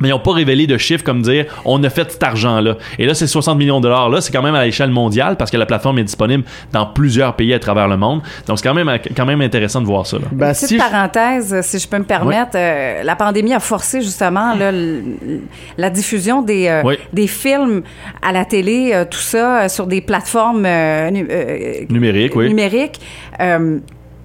mais 0.00 0.08
ils 0.08 0.10
n'ont 0.12 0.18
pas 0.18 0.32
révélé 0.32 0.66
de 0.66 0.76
chiffres 0.78 1.04
comme 1.04 1.22
dire 1.22 1.46
on 1.64 1.82
a 1.84 1.90
fait 1.90 2.10
cet 2.12 2.22
argent-là. 2.22 2.76
Et 2.98 3.06
là, 3.06 3.14
ces 3.14 3.26
60 3.26 3.58
millions 3.58 3.78
de 3.80 3.84
dollars-là, 3.84 4.20
c'est 4.20 4.32
quand 4.32 4.42
même 4.42 4.54
à 4.54 4.64
l'échelle 4.64 4.90
mondiale 4.90 5.36
parce 5.36 5.50
que 5.50 5.56
la 5.56 5.66
plateforme 5.66 5.98
est 5.98 6.04
disponible 6.04 6.44
dans 6.72 6.86
plusieurs 6.86 7.34
pays 7.36 7.52
à 7.54 7.58
travers 7.58 7.88
le 7.88 7.96
monde. 7.96 8.20
Donc, 8.46 8.58
c'est 8.58 8.68
quand 8.68 8.74
même, 8.74 8.90
quand 9.16 9.26
même 9.26 9.40
intéressant 9.40 9.80
de 9.80 9.86
voir 9.86 10.06
ça. 10.06 10.18
là. 10.18 10.24
Ben, 10.32 10.52
Petite 10.52 10.68
si 10.68 10.74
je- 10.78 10.80
parenthèse, 10.82 11.60
si 11.62 11.78
je 11.78 11.88
peux 11.88 11.98
me 11.98 12.04
permettre, 12.04 12.52
euh, 12.56 13.02
la 13.02 13.16
pandémie 13.16 13.54
a 13.54 13.60
forcé 13.60 14.00
justement 14.00 14.54
là, 14.54 14.70
la 15.76 15.90
diffusion 15.90 16.42
des, 16.42 16.68
euh, 16.68 16.82
Oui. 16.84 16.96
des 17.12 17.26
films 17.26 17.82
à 18.22 18.32
la 18.32 18.44
télé, 18.44 18.90
euh, 18.92 19.04
tout 19.08 19.18
ça, 19.18 19.62
euh, 19.64 19.68
sur 19.68 19.86
des 19.86 20.00
plateformes 20.00 20.64
euh, 20.66 21.10
nu- 21.10 21.26
euh, 21.30 21.84
Numérique, 21.90 22.34
oui. 22.36 22.48
numériques. 22.48 23.00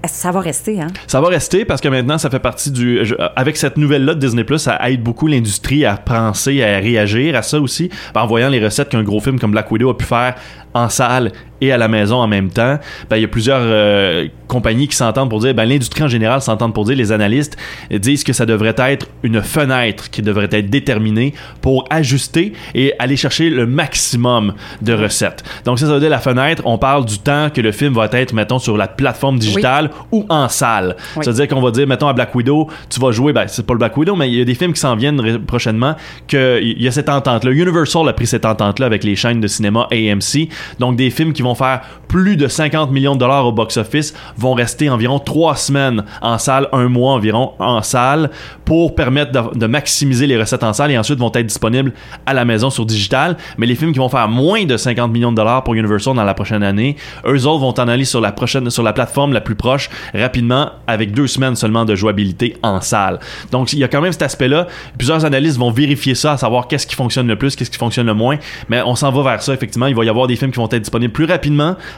Euh, 0.04 0.08
ça 0.10 0.32
va 0.32 0.40
rester, 0.42 0.82
hein? 0.82 0.88
Ça 1.08 1.22
va 1.22 1.28
rester 1.30 1.64
parce 1.66 1.80
que 1.82 1.88
maintenant, 1.88 2.18
ça 2.18 2.30
fait 2.30 2.40
partie 2.40 2.72
du. 2.72 3.06
je- 3.06 3.16
avec 3.36 3.56
cette 3.58 3.78
nouvelle-là 3.78 4.16
de 4.16 4.20
Disney, 4.20 4.46
ça 4.58 4.78
aide 4.90 5.02
beaucoup 5.02 5.28
l'industrie 5.28 5.86
à 5.86 5.96
penser, 5.98 6.62
à 6.64 6.78
réagir 6.80 7.36
à 7.36 7.42
ça 7.42 7.60
aussi. 7.60 7.90
En 8.16 8.28
voyant 8.28 8.50
les 8.50 8.64
recettes 8.64 8.90
qu'un 8.90 9.04
gros 9.04 9.20
film 9.22 9.40
comme 9.40 9.52
Black 9.52 9.72
Widow 9.72 9.90
a 9.90 9.98
pu 9.98 10.06
faire 10.06 10.36
en 10.74 10.90
salle 10.90 11.32
et 11.64 11.72
à 11.72 11.78
la 11.78 11.88
maison 11.88 12.18
en 12.18 12.28
même 12.28 12.50
temps, 12.50 12.78
ben, 13.10 13.16
il 13.16 13.22
y 13.22 13.26
a 13.26 13.30
plusieurs 13.30 13.62
euh, 13.62 14.28
compagnies 14.50 14.90
qui 14.90 14.98
s'entendent 14.98 15.30
pour 15.30 15.40
dire, 15.40 15.54
ben, 15.54 15.64
l'industrie 15.64 16.04
en 16.04 16.10
général 16.10 16.42
s'entend 16.42 16.70
pour 16.72 16.84
dire, 16.84 16.98
les 16.98 17.14
analystes 17.14 17.56
disent 17.90 18.26
que 18.26 18.34
ça 18.34 18.46
devrait 18.46 18.76
être 18.78 19.08
une 19.24 19.42
fenêtre 19.42 20.10
qui 20.10 20.22
devrait 20.22 20.50
être 20.52 20.70
déterminée 20.70 21.34
pour 21.62 21.86
ajuster 21.90 22.52
et 22.76 22.94
aller 23.00 23.16
chercher 23.16 23.50
le 23.50 23.66
maximum 23.66 24.54
de 24.82 24.94
recettes. 24.94 25.44
Donc 25.64 25.80
ça, 25.80 25.88
ça 25.88 25.94
veut 25.94 26.02
dire 26.02 26.10
la 26.10 26.20
fenêtre, 26.20 26.62
on 26.66 26.78
parle 26.78 27.06
du 27.06 27.20
temps 27.20 27.50
que 27.50 27.62
le 27.62 27.72
film 27.72 27.94
va 27.94 28.10
être, 28.12 28.34
mettons, 28.34 28.60
sur 28.60 28.76
la 28.76 28.90
plateforme 28.90 29.40
digitale 29.40 29.90
ou 30.12 30.26
en 30.28 30.50
salle. 30.50 30.98
Oui. 31.16 31.24
C'est-à-dire 31.24 31.48
qu'on 31.48 31.62
va 31.62 31.72
dire, 31.72 31.88
mettons, 31.88 32.10
à 32.10 32.14
Black 32.14 32.36
Widow, 32.36 32.70
tu 32.90 33.00
vas 33.00 33.12
jouer, 33.12 33.32
ben, 33.32 33.46
c'est 33.48 33.66
pas 33.66 33.74
le 33.74 33.80
Black 33.80 33.96
Widow, 33.96 34.18
mais 34.18 34.30
il 34.30 34.38
y 34.38 34.42
a 34.42 34.46
des 34.46 34.56
films 34.56 34.74
qui 34.74 34.82
s'en 34.82 34.98
viennent 34.98 35.40
prochainement, 35.46 35.96
que 36.28 36.60
il 36.62 36.82
y 36.82 36.90
a 36.90 36.92
cette 36.92 37.10
entente-là. 37.10 37.52
Universal 37.52 38.10
a 38.10 38.14
pris 38.14 38.28
cette 38.28 38.46
entente-là 38.46 38.86
avec 38.86 39.06
les 39.06 39.16
chaînes 39.16 39.40
de 39.40 39.48
cinéma 39.48 39.88
AMC. 39.92 40.50
Donc, 40.80 40.98
des 40.98 41.10
films 41.10 41.32
qui 41.32 41.42
vont 41.42 41.53
faire 41.56 41.82
plus 42.08 42.38
de 42.38 42.48
50 42.48 42.92
millions 42.92 43.16
de 43.16 43.20
dollars 43.20 43.46
au 43.48 43.52
box-office 43.52 44.14
vont 44.38 44.54
rester 44.54 44.90
environ 44.90 45.18
trois 45.18 45.56
semaines 45.56 46.04
en 46.22 46.38
salle, 46.38 46.68
un 46.72 46.88
mois 46.88 47.14
environ 47.14 47.54
en 47.60 47.82
salle, 47.82 48.30
pour 48.66 48.94
permettre 48.94 49.56
de, 49.56 49.68
maximiser 49.68 50.28
les 50.28 50.38
recettes 50.38 50.64
en 50.64 50.74
salle 50.74 50.92
et 50.92 50.98
ensuite 50.98 51.18
vont 51.18 51.32
être 51.34 51.48
disponibles 51.48 51.92
à 52.26 52.34
la 52.34 52.46
maison 52.46 52.70
sur 52.70 52.86
digital. 52.86 53.38
Mais 53.58 53.66
les 53.66 53.76
films 53.76 53.94
qui 53.94 54.00
vont 54.00 54.10
faire 54.10 54.28
moins 54.28 54.66
de 54.66 54.78
50 54.78 55.12
millions 55.12 55.32
de 55.32 55.38
dollars 55.38 55.64
pour 55.64 55.74
Universal 55.74 56.16
dans 56.16 56.24
la 56.24 56.34
prochaine 56.34 56.62
année, 56.62 56.96
eux 57.26 57.48
autres 57.48 57.62
vont 57.62 57.74
en 57.74 57.88
aller 57.88 58.06
sur 58.06 58.22
la 58.22 58.32
prochaine, 58.32 58.70
sur 58.70 58.84
la 58.84 58.94
plateforme 58.94 59.34
la 59.34 59.42
plus 59.42 59.56
proche 59.56 59.90
rapidement 60.14 60.70
avec 60.86 61.14
deux 61.14 61.28
semaines 61.28 61.56
seulement 61.56 61.86
de 61.86 61.96
jouabilité 61.96 62.58
en 62.62 62.82
salle. 62.82 63.20
Donc 63.52 63.74
il 63.74 63.80
y 63.80 63.84
a 63.84 63.88
quand 63.88 64.02
même 64.02 64.12
cet 64.12 64.22
aspect-là. 64.22 64.68
Plusieurs 64.98 65.26
analystes 65.26 65.58
vont 65.58 65.72
vérifier 65.72 66.16
ça, 66.16 66.34
à 66.34 66.38
savoir 66.38 66.68
qu'est-ce 66.68 66.86
qui 66.86 66.96
fonctionne 66.96 67.28
le 67.28 67.38
plus, 67.38 67.56
qu'est-ce 67.56 67.72
qui 67.72 67.78
fonctionne 67.78 68.06
le 68.06 68.14
moins. 68.14 68.38
Mais 68.70 68.82
on 68.84 68.96
s'en 68.96 69.12
va 69.12 69.24
vers 69.32 69.42
ça 69.42 69.54
effectivement. 69.54 69.88
Il 69.88 69.96
va 69.96 70.06
y 70.06 70.10
avoir 70.10 70.28
des 70.28 70.36
films 70.36 70.52
qui 70.52 70.58
vont 70.58 70.70
être 70.70 70.78
disponibles 70.78 71.14
plus 71.14 71.26
rapidement 71.26 71.33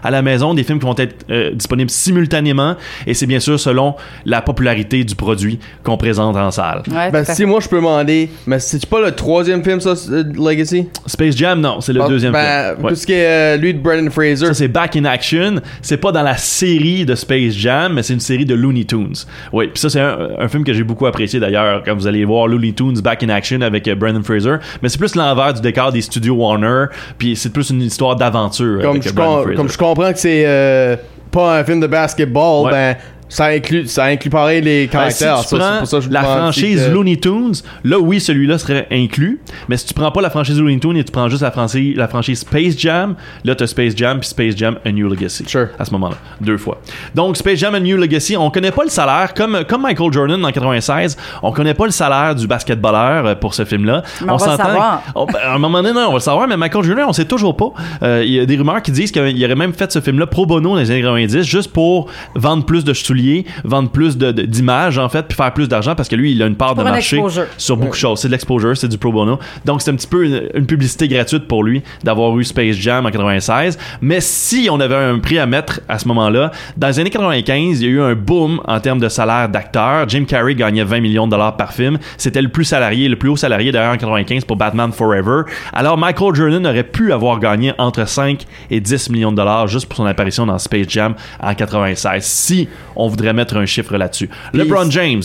à 0.03 0.11
la 0.11 0.21
maison, 0.21 0.53
des 0.53 0.63
films 0.63 0.79
qui 0.79 0.85
vont 0.85 0.95
être 0.97 1.25
euh, 1.29 1.51
disponibles 1.51 1.89
simultanément, 1.89 2.75
et 3.05 3.13
c'est 3.13 3.25
bien 3.25 3.39
sûr 3.39 3.59
selon 3.59 3.95
la 4.25 4.41
popularité 4.41 5.03
du 5.03 5.15
produit 5.15 5.59
qu'on 5.83 5.97
présente 5.97 6.35
en 6.35 6.51
salle. 6.51 6.83
Ouais, 6.87 7.11
Ben, 7.11 7.23
si 7.23 7.45
moi 7.45 7.59
je 7.59 7.67
peux 7.69 7.77
demander, 7.77 8.29
mais 8.47 8.59
c'est 8.59 8.85
pas 8.85 9.01
le 9.01 9.11
troisième 9.11 9.63
film, 9.63 9.79
ça, 9.79 9.93
euh, 10.11 10.23
Legacy? 10.35 10.87
Space 11.05 11.35
Jam, 11.35 11.59
non, 11.61 11.81
c'est 11.81 11.93
le 11.93 12.01
Ah, 12.01 12.07
deuxième 12.07 12.33
ben, 12.33 12.73
film. 12.75 12.85
Ouais. 12.85 12.89
Tout 12.91 12.95
ce 12.95 13.05
qui 13.05 13.13
est 13.13 13.25
euh, 13.25 13.57
lui 13.57 13.73
de 13.73 13.79
Brendan 13.79 14.09
Fraser. 14.09 14.47
Ça, 14.47 14.53
c'est 14.53 14.67
Back 14.67 14.95
in 14.95 15.05
Action. 15.05 15.55
C'est 15.81 15.97
pas 15.97 16.11
dans 16.11 16.23
la 16.23 16.37
série 16.37 17.05
de 17.05 17.15
Space 17.15 17.53
Jam, 17.53 17.93
mais 17.93 18.03
c'est 18.03 18.13
une 18.13 18.19
série 18.19 18.45
de 18.45 18.55
Looney 18.55 18.85
Tunes. 18.85 19.13
Oui, 19.53 19.67
puis 19.67 19.79
ça, 19.79 19.89
c'est 19.89 19.99
un, 20.01 20.17
un 20.39 20.47
film 20.47 20.63
que 20.63 20.73
j'ai 20.73 20.83
beaucoup 20.83 21.05
apprécié 21.05 21.39
d'ailleurs, 21.39 21.83
quand 21.83 21.95
vous 21.95 22.07
allez 22.07 22.23
voir 22.25 22.47
Looney 22.47 22.73
Tunes 22.73 22.99
Back 23.01 23.23
in 23.23 23.29
Action 23.29 23.61
avec 23.61 23.87
euh, 23.87 23.95
Brendan 23.95 24.23
Fraser. 24.23 24.55
Mais 24.81 24.89
c'est 24.89 24.97
plus 24.97 25.15
l'envers 25.15 25.53
du 25.53 25.61
décor 25.61 25.91
des 25.91 26.01
studios 26.01 26.35
Warner, 26.35 26.85
puis 27.17 27.35
c'est 27.35 27.51
plus 27.51 27.69
une 27.69 27.81
histoire 27.81 28.15
d'aventure 28.15 28.81
comme, 28.81 28.91
avec 28.91 29.03
je 29.03 29.09
comme 29.55 29.69
je 29.69 29.77
comprends 29.77 30.11
que 30.11 30.19
c'est 30.19 30.43
euh, 30.45 30.95
pas 31.31 31.59
un 31.59 31.63
film 31.63 31.79
de 31.79 31.87
basketball, 31.87 32.65
Ouais. 32.65 32.71
ben 32.71 32.97
ça 33.35 33.47
inclut, 33.47 33.85
ça 33.87 34.05
inclut 34.05 34.29
pareil 34.29 34.61
les 34.61 34.87
Ben, 34.87 35.09
si 35.09 35.19
caractères. 35.19 35.41
tu 35.41 35.47
Ça, 35.49 35.57
prends 35.57 35.71
c'est 35.73 35.79
pour 35.79 35.87
ça 35.87 35.97
que 35.97 36.03
je 36.05 36.09
la 36.09 36.23
franchise 36.23 36.85
que- 36.87 36.91
Looney 36.91 37.17
Tunes, 37.17 37.53
là 37.83 37.99
oui, 37.99 38.19
celui-là 38.21 38.57
serait 38.57 38.87
inclus. 38.91 39.41
Mais 39.67 39.75
si 39.77 39.85
tu 39.87 39.93
prends 39.93 40.11
pas 40.11 40.21
la 40.21 40.29
franchise 40.29 40.57
Looney 40.59 40.79
Tunes 40.79 40.95
et 40.97 41.03
tu 41.03 41.11
prends 41.11 41.27
juste 41.27 41.41
la 41.41 41.51
franchise, 41.51 41.95
la 41.97 42.07
franchise 42.07 42.39
Space 42.39 42.77
Jam, 42.77 43.15
là 43.43 43.55
t'as 43.55 43.67
Space 43.67 43.93
Jam 43.95 44.19
puis 44.19 44.29
Space 44.29 44.55
Jam 44.55 44.77
A 44.85 44.91
New 44.91 45.09
Legacy. 45.09 45.43
Sure. 45.47 45.67
À 45.77 45.83
ce 45.85 45.91
moment-là, 45.91 46.15
deux 46.39 46.57
fois. 46.57 46.79
Donc 47.13 47.35
Space 47.37 47.59
Jam 47.59 47.75
A 47.75 47.79
New 47.79 47.97
Legacy, 47.97 48.37
on 48.37 48.49
connaît 48.49 48.71
pas 48.71 48.83
le 48.83 48.89
salaire 48.89 49.33
comme 49.33 49.63
comme 49.67 49.81
Michael 49.81 50.13
Jordan 50.13 50.45
en 50.45 50.51
96, 50.51 51.17
on 51.43 51.51
connaît 51.51 51.73
pas 51.73 51.85
le 51.85 51.91
salaire 51.91 52.35
du 52.35 52.47
basketballeur 52.47 53.25
euh, 53.25 53.35
pour 53.35 53.53
ce 53.53 53.65
film-là. 53.65 54.03
On 54.21 54.25
va 54.25 54.31
le 54.33 54.39
s'entend- 54.39 54.57
savoir. 54.63 55.01
on- 55.13 55.25
ben, 55.25 55.39
à 55.43 55.55
un 55.55 55.59
moment 55.59 55.83
donné, 55.83 55.99
on 55.99 56.07
va 56.09 56.13
le 56.13 56.19
savoir, 56.19 56.47
mais 56.47 56.55
Michael 56.57 56.83
Jordan, 56.83 57.05
on 57.09 57.13
sait 57.13 57.25
toujours 57.25 57.57
pas. 57.57 57.71
Euh, 58.03 58.23
Il 58.25 58.31
y 58.33 58.39
a 58.39 58.45
des 58.45 58.55
rumeurs 58.55 58.81
qui 58.81 58.91
disent 58.91 59.11
qu'il 59.11 59.43
aurait 59.45 59.55
même 59.55 59.73
fait 59.73 59.91
ce 59.91 59.99
film-là 59.99 60.25
pro 60.27 60.45
bono 60.45 60.69
dans 60.69 60.75
les 60.79 60.89
années 60.89 61.01
90 61.01 61.43
juste 61.43 61.71
pour 61.73 62.07
vendre 62.35 62.65
plus 62.65 62.83
de 62.85 62.93
souliers, 62.93 63.24
vendre 63.63 63.89
plus 63.89 64.17
de- 64.17 64.31
de- 64.31 64.43
d'images 64.43 64.97
en 64.97 65.09
fait, 65.09 65.23
puis 65.27 65.35
faire 65.35 65.53
plus 65.53 65.67
d'argent 65.67 65.95
parce 65.95 66.09
que 66.09 66.15
lui, 66.15 66.31
il 66.31 66.41
a 66.41 66.45
une 66.47 66.55
part 66.55 66.75
de 66.75 66.81
un 66.81 66.83
marché 66.85 67.17
exposure. 67.17 67.45
sur 67.57 67.77
beaucoup 67.77 67.91
de 67.91 67.95
choses. 67.95 68.19
C'est 68.19 68.27
de 68.27 68.33
l'exposure, 68.33 68.75
c'est 68.77 68.87
du 68.87 68.97
pro 68.97 69.11
bono. 69.11 69.39
Donc 69.65 69.81
c'est 69.81 69.91
un 69.91 69.95
petit 69.95 70.07
peu 70.07 70.25
une, 70.25 70.43
une 70.53 70.65
publicité 70.65 71.07
gratuite 71.07 71.47
pour 71.47 71.63
lui 71.63 71.81
d'avoir 72.03 72.37
eu 72.37 72.43
Space 72.43 72.75
Jam 72.75 73.05
en 73.05 73.11
96. 73.11 73.77
Mais 74.01 74.21
si 74.21 74.67
on 74.71 74.79
avait 74.79 74.95
un 74.95 75.19
prix 75.19 75.39
à 75.39 75.45
mettre 75.45 75.79
à 75.87 75.99
ce 75.99 76.07
moment-là, 76.07 76.51
dans 76.77 76.87
les 76.87 76.99
années 76.99 77.09
95, 77.09 77.81
il 77.81 77.85
y 77.85 77.89
a 77.89 77.91
eu 77.93 78.01
un 78.01 78.13
boom 78.15 78.61
en 78.65 78.79
termes 78.79 78.99
de 78.99 79.09
salaire 79.09 79.49
d'acteur. 79.49 80.07
Jim 80.07 80.25
Carrey 80.27 80.55
gagnait 80.55 80.83
20 80.83 80.99
millions 81.01 81.25
de 81.27 81.31
dollars 81.31 81.55
par 81.57 81.73
film. 81.73 81.97
C'était 82.17 82.41
le 82.41 82.49
plus 82.49 82.65
salarié, 82.65 83.07
le 83.07 83.15
plus 83.15 83.29
haut 83.29 83.35
salarié 83.37 83.71
d'ailleurs 83.71 83.93
en 83.93 83.97
95 83.97 84.45
pour 84.45 84.57
Batman 84.57 84.91
Forever. 84.91 85.43
Alors 85.73 85.97
Michael 85.97 86.35
Jordan 86.35 86.65
aurait 86.67 86.83
pu 86.83 87.11
avoir 87.11 87.39
gagné 87.39 87.73
entre 87.77 88.07
5 88.07 88.45
et 88.69 88.79
10 88.79 89.09
millions 89.09 89.31
de 89.31 89.37
dollars 89.37 89.67
juste 89.67 89.87
pour 89.87 89.97
son 89.97 90.05
apparition 90.05 90.45
dans 90.45 90.57
Space 90.57 90.87
Jam 90.89 91.15
en 91.41 91.53
96. 91.53 92.23
Si 92.23 92.67
on 92.95 93.04
voudrait 93.07 93.33
mettre 93.33 93.57
un 93.57 93.65
chiffre 93.65 93.97
là-dessus. 93.97 94.29
LeBron 94.53 94.89
James, 94.89 95.23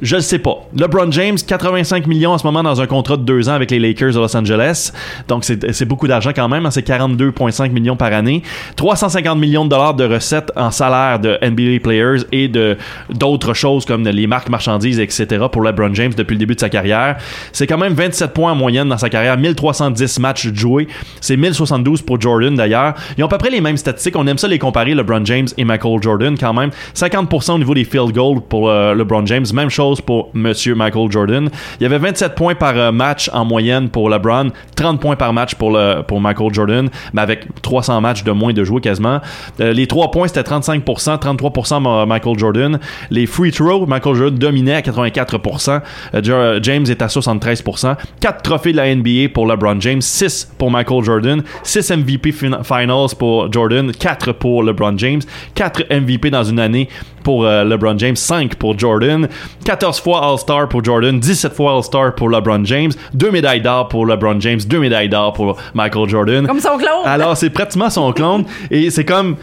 je 0.00 0.16
le 0.16 0.22
sais 0.22 0.38
pas. 0.38 0.66
LeBron 0.76 1.10
James, 1.12 1.36
85 1.46 2.06
millions 2.06 2.32
en 2.32 2.38
ce 2.38 2.46
moment 2.46 2.62
dans 2.62 2.80
un 2.80 2.86
contrat 2.86 3.16
de 3.16 3.22
deux 3.22 3.48
ans 3.48 3.54
avec 3.54 3.70
les 3.70 3.78
Lakers 3.78 4.12
de 4.12 4.18
Los 4.18 4.36
Angeles. 4.36 4.92
Donc, 5.26 5.44
c'est 5.44 5.84
beaucoup 5.84 6.06
d'argent 6.08 6.30
quand 6.34 6.48
même. 6.48 6.66
hein. 6.66 6.70
C'est 6.70 6.86
42,5 6.86 7.70
millions 7.70 7.96
par 7.96 8.12
année. 8.12 8.42
350 8.76 9.38
millions 9.38 9.64
de 9.64 9.70
dollars 9.70 9.94
de 9.94 10.04
recettes 10.04 10.52
en 10.56 10.70
salaire 10.70 11.18
de 11.18 11.38
NBA 11.42 11.80
players 11.82 12.22
et 12.32 12.48
d'autres 13.10 13.54
choses 13.54 13.84
comme 13.84 14.04
les 14.06 14.26
marques 14.26 14.48
marchandises, 14.48 15.00
etc. 15.00 15.46
pour 15.50 15.62
LeBron 15.62 15.94
James 15.94 16.12
depuis 16.16 16.34
le 16.34 16.38
début 16.38 16.54
de 16.54 16.60
sa 16.60 16.68
carrière. 16.68 17.16
C'est 17.52 17.66
quand 17.66 17.78
même 17.78 17.94
27 17.94 18.32
points 18.32 18.52
en 18.52 18.56
moyenne 18.56 18.88
dans 18.88 18.98
sa 18.98 19.08
carrière. 19.08 19.36
1310 19.36 20.18
matchs 20.20 20.52
joués. 20.52 20.88
C'est 21.20 21.36
1072 21.36 22.02
pour 22.02 22.20
Jordan 22.20 22.54
d'ailleurs. 22.54 22.94
Ils 23.16 23.24
ont 23.24 23.26
à 23.26 23.30
peu 23.30 23.38
près 23.38 23.50
les 23.50 23.60
mêmes 23.60 23.76
statistiques. 23.76 24.16
On 24.16 24.26
aime 24.26 24.38
ça 24.38 24.48
les 24.48 24.58
comparer, 24.58 24.94
LeBron 24.94 25.24
James 25.24 25.48
et 25.56 25.64
Michael 25.64 26.02
Jordan 26.02 26.36
quand 26.38 26.54
même. 26.54 26.70
50% 26.94 27.52
au 27.52 27.58
niveau 27.58 27.74
des 27.74 27.84
field 27.84 28.12
goals 28.12 28.40
pour 28.48 28.68
euh, 28.68 28.94
LeBron 28.94 29.24
James. 29.26 29.46
Même 29.54 29.70
chose 29.70 29.87
pour 29.96 30.30
Monsieur 30.34 30.74
Michael 30.74 31.10
Jordan. 31.10 31.48
Il 31.80 31.82
y 31.82 31.86
avait 31.86 31.98
27 31.98 32.34
points 32.34 32.54
par 32.54 32.76
euh, 32.76 32.92
match 32.92 33.30
en 33.32 33.44
moyenne 33.44 33.88
pour 33.88 34.08
LeBron, 34.10 34.50
30 34.76 35.00
points 35.00 35.16
par 35.16 35.32
match 35.32 35.54
pour, 35.54 35.70
le, 35.72 36.02
pour 36.02 36.20
Michael 36.20 36.52
Jordan, 36.54 36.88
mais 37.12 37.22
avec 37.22 37.46
300 37.62 38.00
matchs 38.00 38.24
de 38.24 38.30
moins 38.32 38.52
de 38.52 38.64
jouer 38.64 38.80
quasiment. 38.80 39.20
Euh, 39.60 39.72
les 39.72 39.86
3 39.86 40.10
points, 40.10 40.28
c'était 40.28 40.42
35%, 40.42 41.18
33% 41.20 41.80
Ma- 41.82 42.06
Michael 42.06 42.38
Jordan. 42.38 42.78
Les 43.10 43.26
free 43.26 43.50
throws, 43.50 43.86
Michael 43.86 44.14
Jordan 44.14 44.38
dominait 44.38 44.74
à 44.74 44.80
84%. 44.80 45.80
Euh, 46.14 46.60
James 46.62 46.84
est 46.88 47.02
à 47.02 47.06
73%. 47.06 47.96
4 48.20 48.42
trophées 48.42 48.72
de 48.72 48.76
la 48.76 48.94
NBA 48.94 49.30
pour 49.32 49.46
LeBron 49.46 49.80
James, 49.80 50.00
6 50.02 50.52
pour 50.58 50.70
Michael 50.70 51.02
Jordan, 51.04 51.42
6 51.62 51.90
MVP 51.90 52.32
fin- 52.32 52.62
finals 52.62 53.08
pour 53.18 53.52
Jordan, 53.52 53.92
4 53.92 54.32
pour 54.32 54.62
LeBron 54.62 54.96
James, 54.98 55.20
4 55.54 55.84
MVP 55.90 56.30
dans 56.30 56.44
une 56.44 56.58
année 56.60 56.88
pour 57.28 57.44
euh, 57.44 57.62
LeBron 57.62 57.98
James, 57.98 58.16
5 58.16 58.54
pour 58.54 58.78
Jordan, 58.78 59.28
14 59.62 60.00
fois 60.00 60.24
All-Star 60.24 60.66
pour 60.66 60.82
Jordan, 60.82 61.20
17 61.20 61.52
fois 61.52 61.74
All-Star 61.74 62.14
pour 62.14 62.30
LeBron 62.30 62.64
James, 62.64 62.90
2 63.12 63.30
médailles 63.30 63.60
d'or 63.60 63.88
pour 63.88 64.06
LeBron 64.06 64.40
James, 64.40 64.60
2 64.66 64.78
médailles 64.78 65.10
d'or 65.10 65.34
pour 65.34 65.58
Michael 65.74 66.08
Jordan. 66.08 66.46
Comme 66.46 66.58
son 66.58 66.78
clone. 66.78 67.04
Alors, 67.04 67.36
c'est 67.36 67.50
pratiquement 67.50 67.90
son 67.90 68.14
clone. 68.14 68.46
et 68.70 68.88
c'est 68.88 69.04
comme. 69.04 69.36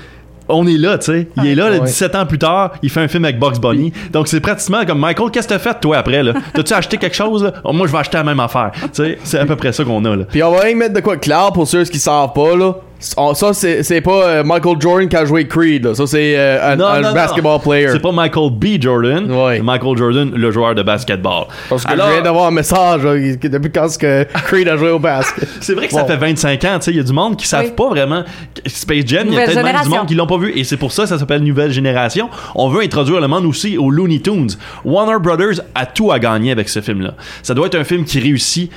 On 0.50 0.66
est 0.66 0.78
là, 0.78 0.98
tu 0.98 1.06
sais. 1.06 1.28
Il 1.38 1.46
est 1.46 1.54
là, 1.56 1.70
là, 1.70 1.78
Ouais. 1.78 1.86
17 1.86 2.16
ans 2.16 2.26
plus 2.26 2.40
tard, 2.40 2.72
il 2.82 2.90
fait 2.90 3.02
un 3.02 3.08
film 3.08 3.26
avec 3.26 3.38
Bugs 3.38 3.60
Bunny. 3.62 3.94
Donc, 4.12 4.28
c'est 4.28 4.40
pratiquement 4.40 4.84
comme 4.84 5.00
Michael, 5.00 5.30
qu'est-ce 5.30 5.48
que 5.48 5.54
t'as 5.54 5.60
fait, 5.60 5.80
toi, 5.80 5.98
après, 5.98 6.24
là? 6.24 6.34
T'as-tu 6.56 6.74
acheté 6.74 6.98
quelque 6.98 7.16
chose, 7.16 7.44
là? 7.44 7.54
Oh, 7.64 7.72
moi, 7.72 7.86
je 7.86 7.92
vais 7.92 7.98
acheter 8.00 8.18
la 8.18 8.24
même 8.24 8.40
affaire. 8.40 8.72
Tu 8.82 8.90
sais, 8.94 9.18
c'est 9.24 9.38
à 9.40 9.46
peu 9.46 9.56
près 9.56 9.74
ça 9.74 9.84
qu'on 9.84 10.04
a, 10.06 10.16
là. 10.16 10.24
Puis 10.26 10.42
on 10.42 10.52
va 10.52 10.62
rien 10.62 10.76
mettre 10.76 10.94
de 10.96 11.02
quoi 11.02 11.16
de 11.18 11.22
clair 11.22 11.52
pour 11.54 11.68
ceux 11.68 11.84
qui 11.84 12.00
savent 12.00 12.34
pas, 12.34 12.56
là. 12.56 12.74
On- 13.18 13.34
Ça, 13.34 13.54
c'est 13.54 14.02
pas 14.02 14.28
euh, 14.28 14.44
Michael 14.44 14.78
Jordan 14.80 15.08
qui 15.10 15.16
a 15.16 15.26
joué 15.26 15.48
Creed, 15.48 15.86
là. 15.86 15.94
Ça, 15.96 16.08
c'est 16.08 16.36
euh, 16.38 16.72
un, 16.74 16.76
Non, 16.76 16.86
un 16.88 17.02
non, 17.02 17.08
non. 17.10 17.14
basketball 17.14 17.60
player. 17.62 17.90
C'est 17.92 18.02
pas 18.02 18.12
Michael 18.12 18.50
B. 18.52 18.66
Jordan, 18.82 19.30
Ouais. 19.32 19.60
Michael 19.60 19.98
Jordan, 19.98 20.32
le 20.34 20.52
joueur 20.52 20.74
de 20.76 20.82
basketball. 20.82 21.46
Parce 21.70 21.84
que 21.86 21.92
Alors, 21.92 22.08
je 22.08 22.14
viens 22.14 22.22
d'avoir 22.22 22.48
un 22.48 22.52
message 22.52 23.04
là, 23.04 23.14
depuis 23.16 23.72
quand 23.72 23.86
est-ce 23.86 24.00
que 24.00 24.24
Creed 24.48 24.68
a 24.70 24.78
joué 24.78 24.90
au 24.92 25.00
basket. 25.00 25.48
c'est 25.62 25.74
vrai 25.74 25.88
que 25.88 25.94
ça 25.94 26.06
fait 26.06 26.16
25 26.18 26.64
ans, 26.66 26.76
tu 26.80 26.86
sais, 26.86 26.92
il 26.92 26.98
y 26.98 27.00
a 27.00 27.04
du 27.04 27.14
monde 27.14 27.38
qui 27.38 27.48
savent 27.48 27.66
Oui. 27.66 27.72
pas 27.76 27.90
vraiment 27.90 28.24
que 28.24 28.70
Space 28.70 29.04
Jam, 29.06 29.28
il 29.28 29.34
y 29.34 29.38
a 29.38 29.46
peut-être 29.46 29.56
même 29.56 29.64
du 29.66 29.68
génération. 29.70 29.98
monde 29.98 30.08
qui 30.08 30.16
l'ont 30.16 30.28
pas 30.28 30.38
vu 30.38 30.52
et 30.58 30.64
c'est 30.64 30.78
pour 30.78 30.92
ça 30.92 31.04
que 31.04 31.10
ça 31.10 31.20
s'appelle 31.20 31.44
Nouvelle 31.44 31.72
Génération. 31.72 32.30
On 32.56 32.70
veut 32.70 32.82
introduire 32.82 33.20
le 33.22 33.28
monde 33.28 33.46
aussi 33.46 33.78
aux 33.78 33.92
Looney 33.92 34.20
Tunes. 34.22 34.50
Warner 34.84 35.20
Brothers 35.20 35.62
a 35.76 35.86
tout 35.86 36.12
à 36.12 36.20
gagner 36.20 36.52
avec 36.52 36.70
ce 36.70 36.82
film-là. 36.82 37.14
Ça 37.44 37.54
doit 37.54 37.68
être 37.68 37.76
un 37.76 37.84
film 37.84 38.04
qui 38.06 38.20
réussit 38.20 38.72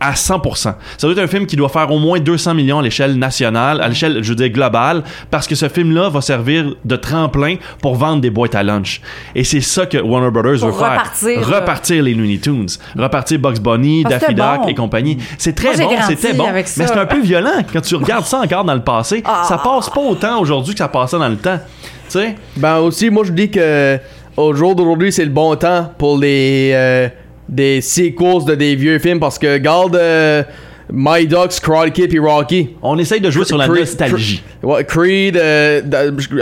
à 0.00 0.12
100%. 0.12 0.56
Ça 0.56 0.74
doit 1.02 1.12
être 1.12 1.18
un 1.18 1.26
film 1.26 1.46
qui 1.46 1.56
doit 1.56 1.68
faire 1.68 1.90
au 1.90 1.98
moins 1.98 2.18
200 2.20 2.54
millions 2.54 2.78
à 2.78 2.82
l'échelle 2.82 3.16
nationale, 3.18 3.80
à 3.80 3.88
l'échelle, 3.88 4.22
je 4.22 4.28
veux 4.28 4.34
dire, 4.36 4.48
globale, 4.50 5.02
parce 5.30 5.46
que 5.46 5.54
ce 5.54 5.68
film-là 5.68 6.08
va 6.08 6.20
servir 6.20 6.74
de 6.84 6.96
tremplin 6.96 7.56
pour 7.82 7.96
vendre 7.96 8.20
des 8.20 8.30
boîtes 8.30 8.54
à 8.54 8.62
lunch. 8.62 9.00
Et 9.34 9.44
c'est 9.44 9.60
ça 9.60 9.86
que 9.86 9.98
Warner 9.98 10.30
Brothers 10.30 10.60
Pour 10.60 10.68
veut 10.70 10.78
faire. 10.78 10.90
repartir, 10.92 11.40
là. 11.50 11.60
Repartir 11.60 12.02
les 12.02 12.14
Looney 12.14 12.38
Tunes. 12.38 12.66
Repartir 12.96 13.38
Bugs 13.38 13.60
Bunny, 13.60 14.02
Ah, 14.06 14.10
Daffy 14.10 14.34
Duck 14.34 14.60
bon. 14.62 14.68
et 14.68 14.74
compagnie. 14.74 15.18
C'est 15.38 15.54
très 15.54 15.76
Moi, 15.76 15.86
bon, 15.96 15.96
c'était 16.08 16.32
bon. 16.34 16.46
avec 16.46 16.68
ça. 16.68 16.82
Mais 16.82 16.88
c'est 16.88 16.98
un 16.98 17.06
peu 17.06 17.20
violent 17.20 17.62
quand 17.72 17.80
tu 17.80 17.96
regardes 17.96 18.24
ça 18.24 18.38
encore 18.40 18.64
dans 18.64 18.74
le 18.74 18.82
passé. 18.82 19.22
Ah. 19.26 19.44
Ça 19.48 19.58
passe 19.58 19.90
pas 19.90 20.00
autant 20.00 20.40
aujourd'hui 20.40 20.74
que 20.74 20.78
ça 20.78 20.88
passait 20.88 21.18
dans 21.18 21.28
le 21.28 21.36
temps. 21.36 21.58
Tu 22.10 22.12
sais? 22.18 22.36
Ben 22.56 22.78
aussi, 22.78 23.10
moi 23.10 23.24
je 23.26 23.32
dis 23.32 23.50
que 23.50 23.98
au 24.36 24.54
jour 24.54 24.74
d'aujourd'hui, 24.74 25.12
c'est 25.12 25.24
le 25.24 25.30
bon 25.30 25.54
temps 25.56 25.92
pour 25.98 26.16
les 26.16 26.70
euh, 26.72 27.08
des 27.48 27.80
sequels 27.80 28.44
de 28.46 28.54
des 28.54 28.74
vieux 28.76 28.98
films 28.98 29.20
parce 29.20 29.38
que 29.38 29.56
garde 29.58 29.96
euh, 29.96 30.42
My 30.92 31.26
Ducks, 31.26 31.60
Karate 31.62 31.92
Kid 31.92 32.08
puis 32.08 32.18
Rocky. 32.18 32.70
On 32.82 32.98
essaye 32.98 33.20
de 33.20 33.30
jouer 33.30 33.44
sur 33.44 33.58
la 33.58 33.66
Creed- 33.68 33.80
nostalgie. 33.80 34.42
Cre- 34.62 34.66
ouais, 34.66 34.84
Creed, 34.84 35.36
euh, 35.36 35.82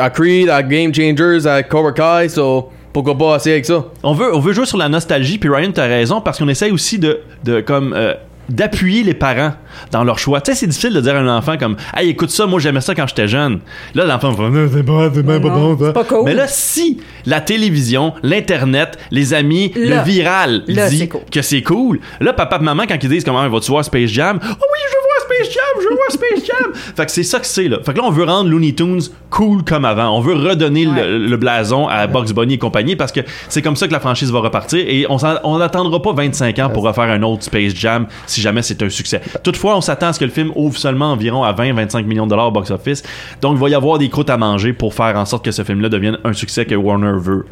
à 0.01 0.11
Creed, 0.11 0.49
à 0.49 0.63
Game 0.63 0.93
Changers, 0.95 1.47
à 1.47 1.63
Cobra 1.63 1.93
Kai, 1.93 2.29
so 2.29 2.71
pourquoi 2.93 3.17
pas 3.19 3.37
essayer 3.37 3.57
avec 3.57 3.67
ça? 3.67 3.85
On 4.03 4.15
veut, 4.15 4.35
on 4.35 4.39
veut 4.41 4.53
jouer 4.55 4.65
sur 4.67 4.79
la 4.79 4.89
nostalgie, 4.89 5.37
puis 5.37 5.51
Ryan, 5.51 5.71
t'as 5.73 5.87
raison, 5.87 6.21
parce 6.23 6.39
qu'on 6.39 6.49
essaye 6.49 6.71
aussi 6.71 6.99
de, 6.99 7.21
de 7.45 7.61
comme, 7.61 7.93
euh, 7.95 8.15
d'appuyer 8.49 9.03
les 9.03 9.15
parents 9.15 9.53
dans 9.91 10.05
leur 10.05 10.19
choix. 10.19 10.41
Tu 10.41 10.53
sais, 10.53 10.59
c'est 10.61 10.67
difficile 10.67 10.93
de 10.95 11.01
dire 11.01 11.15
à 11.17 11.19
un 11.19 11.37
enfant 11.39 11.57
comme, 11.59 11.77
hey, 11.97 12.11
écoute 12.11 12.31
ça, 12.31 12.47
moi 12.47 12.61
j'aimais 12.61 12.81
ça 12.81 12.95
quand 12.95 13.07
j'étais 13.07 13.29
jeune. 13.29 13.61
Là, 13.95 14.05
l'enfant 14.05 14.33
va, 14.33 14.49
non, 14.51 14.69
c'est 14.73 14.83
pas, 14.83 15.11
c'est 15.15 15.23
même 15.25 15.43
pas 15.43 15.49
bon, 15.51 15.79
ça. 15.79 15.93
pas 15.93 16.05
cool. 16.05 16.25
Mais 16.25 16.35
là, 16.35 16.47
si 16.49 17.01
la 17.27 17.41
télévision, 17.41 18.15
l'internet, 18.23 18.99
les 19.11 19.35
amis, 19.35 19.73
Là. 19.77 19.97
le 19.99 20.03
viral 20.11 20.63
Là, 20.67 20.89
dit 20.89 20.99
c'est 20.99 21.09
cool. 21.09 21.21
que 21.31 21.43
c'est 21.43 21.63
cool, 21.63 22.01
là, 22.21 22.33
papa 22.33 22.59
et 22.61 22.65
maman, 22.65 22.85
quand 22.89 22.97
ils 23.03 23.09
disent 23.09 23.25
comment 23.25 23.49
vas-tu 23.49 23.71
voir 23.71 23.85
Space 23.85 24.11
Jam, 24.11 24.39
oh 24.43 24.47
oui, 24.47 24.79
je 24.91 24.97
Space 25.45 25.53
Jam, 25.55 25.83
je 25.83 25.89
veux 25.89 25.95
voir 25.95 26.11
Space 26.11 26.45
Jam. 26.47 26.73
fait 26.75 27.07
que 27.07 27.13
c'est 27.13 27.23
ça 27.23 27.39
que 27.41 27.47
c'est, 27.47 27.69
là. 27.69 27.79
Fait 27.85 27.93
que 27.93 27.99
là, 27.99 28.05
on 28.07 28.11
veut 28.11 28.25
rendre 28.25 28.49
Looney 28.51 28.73
Tunes 28.75 29.01
cool 29.31 29.63
comme 29.65 29.85
avant. 29.85 30.17
On 30.17 30.21
veut 30.21 30.35
redonner 30.35 30.87
Ouais. 30.87 31.07
le, 31.09 31.19
le 31.27 31.37
blason 31.37 31.89
à 31.89 32.07
Bugs 32.07 32.33
Bunny 32.35 32.55
et 32.55 32.59
compagnie 32.59 32.97
parce 32.97 33.13
que 33.13 33.21
c'est 33.49 33.63
comme 33.63 33.77
ça 33.77 33.87
que 33.89 33.93
la 33.93 34.01
franchise 34.01 34.31
va 34.33 34.41
repartir 34.41 34.79
et 34.87 35.07
on 35.09 35.59
n'attendra 35.59 36.01
pas 36.03 36.13
25 36.13 36.59
ans 36.61 36.71
pour 36.71 36.85
refaire 36.85 37.05
un 37.11 37.23
autre 37.23 37.43
Space 37.45 37.75
Jam 37.75 38.07
si 38.27 38.41
jamais 38.41 38.63
c'est 38.63 38.83
un 38.83 38.89
succès. 38.89 39.21
Toutefois, 39.43 39.77
on 39.77 39.81
s'attend 39.81 40.09
à 40.09 40.13
ce 40.13 40.21
que 40.21 40.25
le 40.25 40.31
film 40.31 40.53
ouvre 40.55 40.79
seulement 40.79 41.13
environ 41.13 41.43
à 41.45 41.53
20-25 41.53 42.05
millions 42.05 42.25
de 42.27 42.31
dollars 42.31 42.49
au 42.49 42.53
box-office. 42.53 43.03
Donc, 43.43 43.57
il 43.57 43.61
va 43.61 43.69
y 43.69 43.75
avoir 43.75 43.99
des 43.99 44.09
croûtes 44.09 44.31
à 44.31 44.37
manger 44.37 44.73
pour 44.73 44.95
faire 44.95 45.17
en 45.17 45.25
sorte 45.25 45.45
que 45.45 45.51
ce 45.51 45.63
film-là 45.65 45.89
devienne 45.89 46.19
un 46.25 46.33
succès 46.33 46.65
que 46.65 46.75
Warner 46.75 47.13
veut. 47.19 47.45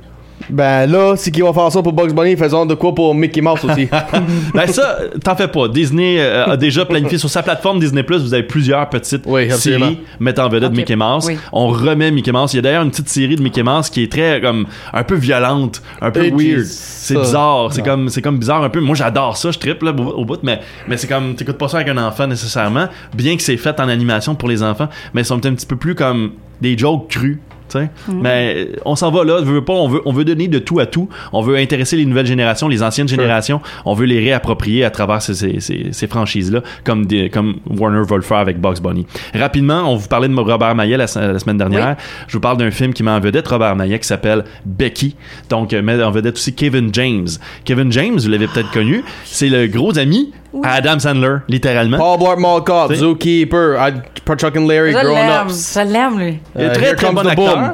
Ben 0.50 0.86
là, 0.86 1.16
si 1.16 1.30
qu'ils 1.30 1.42
vont 1.42 1.52
faire 1.52 1.70
ça 1.70 1.82
pour 1.82 1.92
Bugs 1.92 2.12
Bunny, 2.12 2.36
faisons 2.36 2.66
de 2.66 2.74
quoi 2.74 2.94
pour 2.94 3.14
Mickey 3.14 3.40
Mouse 3.40 3.64
aussi. 3.64 3.88
ben 4.54 4.66
ça, 4.66 4.98
t'en 5.22 5.34
fais 5.36 5.48
pas. 5.48 5.68
Disney 5.68 6.16
euh, 6.18 6.46
a 6.46 6.56
déjà 6.56 6.84
planifié 6.84 7.18
sur 7.18 7.30
sa 7.30 7.42
plateforme 7.42 7.80
Disney 7.80 8.02
Plus. 8.02 8.18
Vous 8.18 8.34
avez 8.34 8.42
plusieurs 8.42 8.88
petites 8.88 9.24
Oui, 9.26 9.50
séries 9.50 10.00
mettant 10.20 10.46
en 10.46 10.48
vedette. 10.48 10.72
Mickey 10.72 10.96
Mouse. 10.96 11.26
Oui. 11.26 11.38
On 11.52 11.68
remet 11.68 12.10
Mickey 12.10 12.32
Mouse. 12.32 12.52
Il 12.52 12.56
y 12.56 12.58
a 12.58 12.62
d'ailleurs 12.62 12.82
une 12.82 12.90
petite 12.90 13.08
série 13.08 13.36
de 13.36 13.42
Mickey 13.42 13.62
Mouse 13.62 13.90
qui 13.90 14.02
est 14.02 14.10
très 14.12 14.40
comme 14.40 14.66
un 14.92 15.04
peu 15.04 15.14
violente, 15.14 15.82
un 16.00 16.10
peu 16.10 16.24
Et 16.24 16.30
weird. 16.30 16.64
C'est 16.64 17.18
bizarre. 17.18 17.72
C'est 17.72 17.82
comme 17.82 18.08
c'est 18.08 18.22
comme 18.22 18.38
bizarre 18.38 18.62
un 18.62 18.70
peu. 18.70 18.80
Moi 18.80 18.96
j'adore 18.96 19.36
ça. 19.36 19.50
Je 19.50 19.58
triple 19.58 19.88
au 19.88 20.24
bout, 20.24 20.38
mais 20.42 20.60
mais 20.88 20.96
c'est 20.96 21.06
comme 21.06 21.34
t'écoutes 21.34 21.58
pas 21.58 21.68
ça 21.68 21.78
avec 21.78 21.88
un 21.88 21.98
enfant 21.98 22.26
nécessairement. 22.26 22.88
Bien 23.14 23.36
que 23.36 23.42
c'est 23.42 23.56
fait 23.56 23.78
en 23.80 23.88
animation 23.88 24.34
pour 24.34 24.48
les 24.48 24.62
enfants, 24.62 24.88
mais 25.12 25.22
ils 25.22 25.26
sont 25.26 25.44
un 25.46 25.54
petit 25.54 25.66
peu 25.66 25.76
plus 25.76 25.94
comme 25.94 26.32
des 26.60 26.76
jokes 26.76 27.08
crus. 27.08 27.38
Sais. 27.68 27.90
Mais 28.08 28.54
euh, 28.56 28.76
on 28.84 28.96
s'en 28.96 29.10
va 29.10 29.24
là, 29.24 29.38
on 29.40 29.44
veut 29.44 29.64
pas, 29.64 29.72
on 29.72 29.88
veut, 29.88 30.00
on 30.04 30.12
veut 30.12 30.24
donner 30.24 30.48
de 30.48 30.58
tout 30.58 30.78
à 30.80 30.86
tout. 30.86 31.08
On 31.32 31.40
veut 31.42 31.56
intéresser 31.56 31.96
les 31.96 32.04
nouvelles 32.06 32.26
générations, 32.26 32.68
les 32.68 32.82
anciennes 32.82 33.08
générations. 33.08 33.60
On 33.84 33.94
veut 33.94 34.06
les 34.06 34.20
réapproprier 34.20 34.84
à 34.84 34.90
travers 34.90 35.22
ces, 35.22 35.34
ces, 35.34 35.60
ces, 35.60 35.88
ces 35.92 36.06
franchises-là, 36.06 36.62
comme, 36.84 37.06
des, 37.06 37.30
comme 37.30 37.56
Warner 37.68 38.02
va 38.08 38.16
le 38.16 38.22
faire 38.22 38.38
avec 38.38 38.60
Bugs 38.60 38.80
Bunny. 38.82 39.06
Rapidement, 39.34 39.90
on 39.92 39.96
vous 39.96 40.08
parlait 40.08 40.28
de 40.28 40.34
Robert 40.34 40.74
Maillet 40.74 40.96
la, 40.96 41.06
la 41.14 41.38
semaine 41.38 41.58
dernière. 41.58 41.96
Je 42.28 42.34
vous 42.34 42.40
parle 42.40 42.58
d'un 42.58 42.70
film 42.70 42.92
qui 42.92 43.02
met 43.02 43.10
en 43.10 43.20
vedette 43.20 43.48
Robert 43.48 43.76
Maillet 43.76 43.98
qui 43.98 44.06
s'appelle 44.06 44.44
Becky. 44.64 45.16
Donc, 45.48 45.72
euh, 45.72 45.82
met 45.82 46.02
en 46.02 46.10
vedette 46.10 46.36
aussi 46.36 46.54
Kevin 46.54 46.90
James. 46.92 47.28
Kevin 47.64 47.90
James, 47.92 48.18
vous 48.18 48.28
l'avez 48.28 48.46
peut-être 48.46 48.70
connu, 48.70 49.04
c'est 49.24 49.48
le 49.48 49.66
gros 49.66 49.98
ami 49.98 50.32
à 50.62 50.74
Adam 50.74 50.98
Sandler, 50.98 51.36
littéralement. 51.48 51.96
Paul 51.98 52.18
Blart 52.18 52.38
Mall 52.38 52.62
Cop, 52.64 52.88
T'sais. 52.92 53.00
Zookeeper, 53.00 53.76
I- 53.88 53.92
Chuck 54.38 54.56
and 54.56 54.66
Larry, 54.66 54.92
Je 54.92 54.98
Grown. 54.98 55.46
Ups. 55.46 55.74
Je 55.74 55.80
l'aime, 55.92 56.18
lui. 56.18 56.38
Il 56.56 56.62
est 56.62 56.64
Euh, 56.66 56.74
très 56.74 56.86
Here 56.88 56.96
très 56.96 57.06
Comes 57.06 57.14
bon 57.16 57.22
the 57.22 57.26
acteur, 57.28 57.56
Boom. 57.58 57.72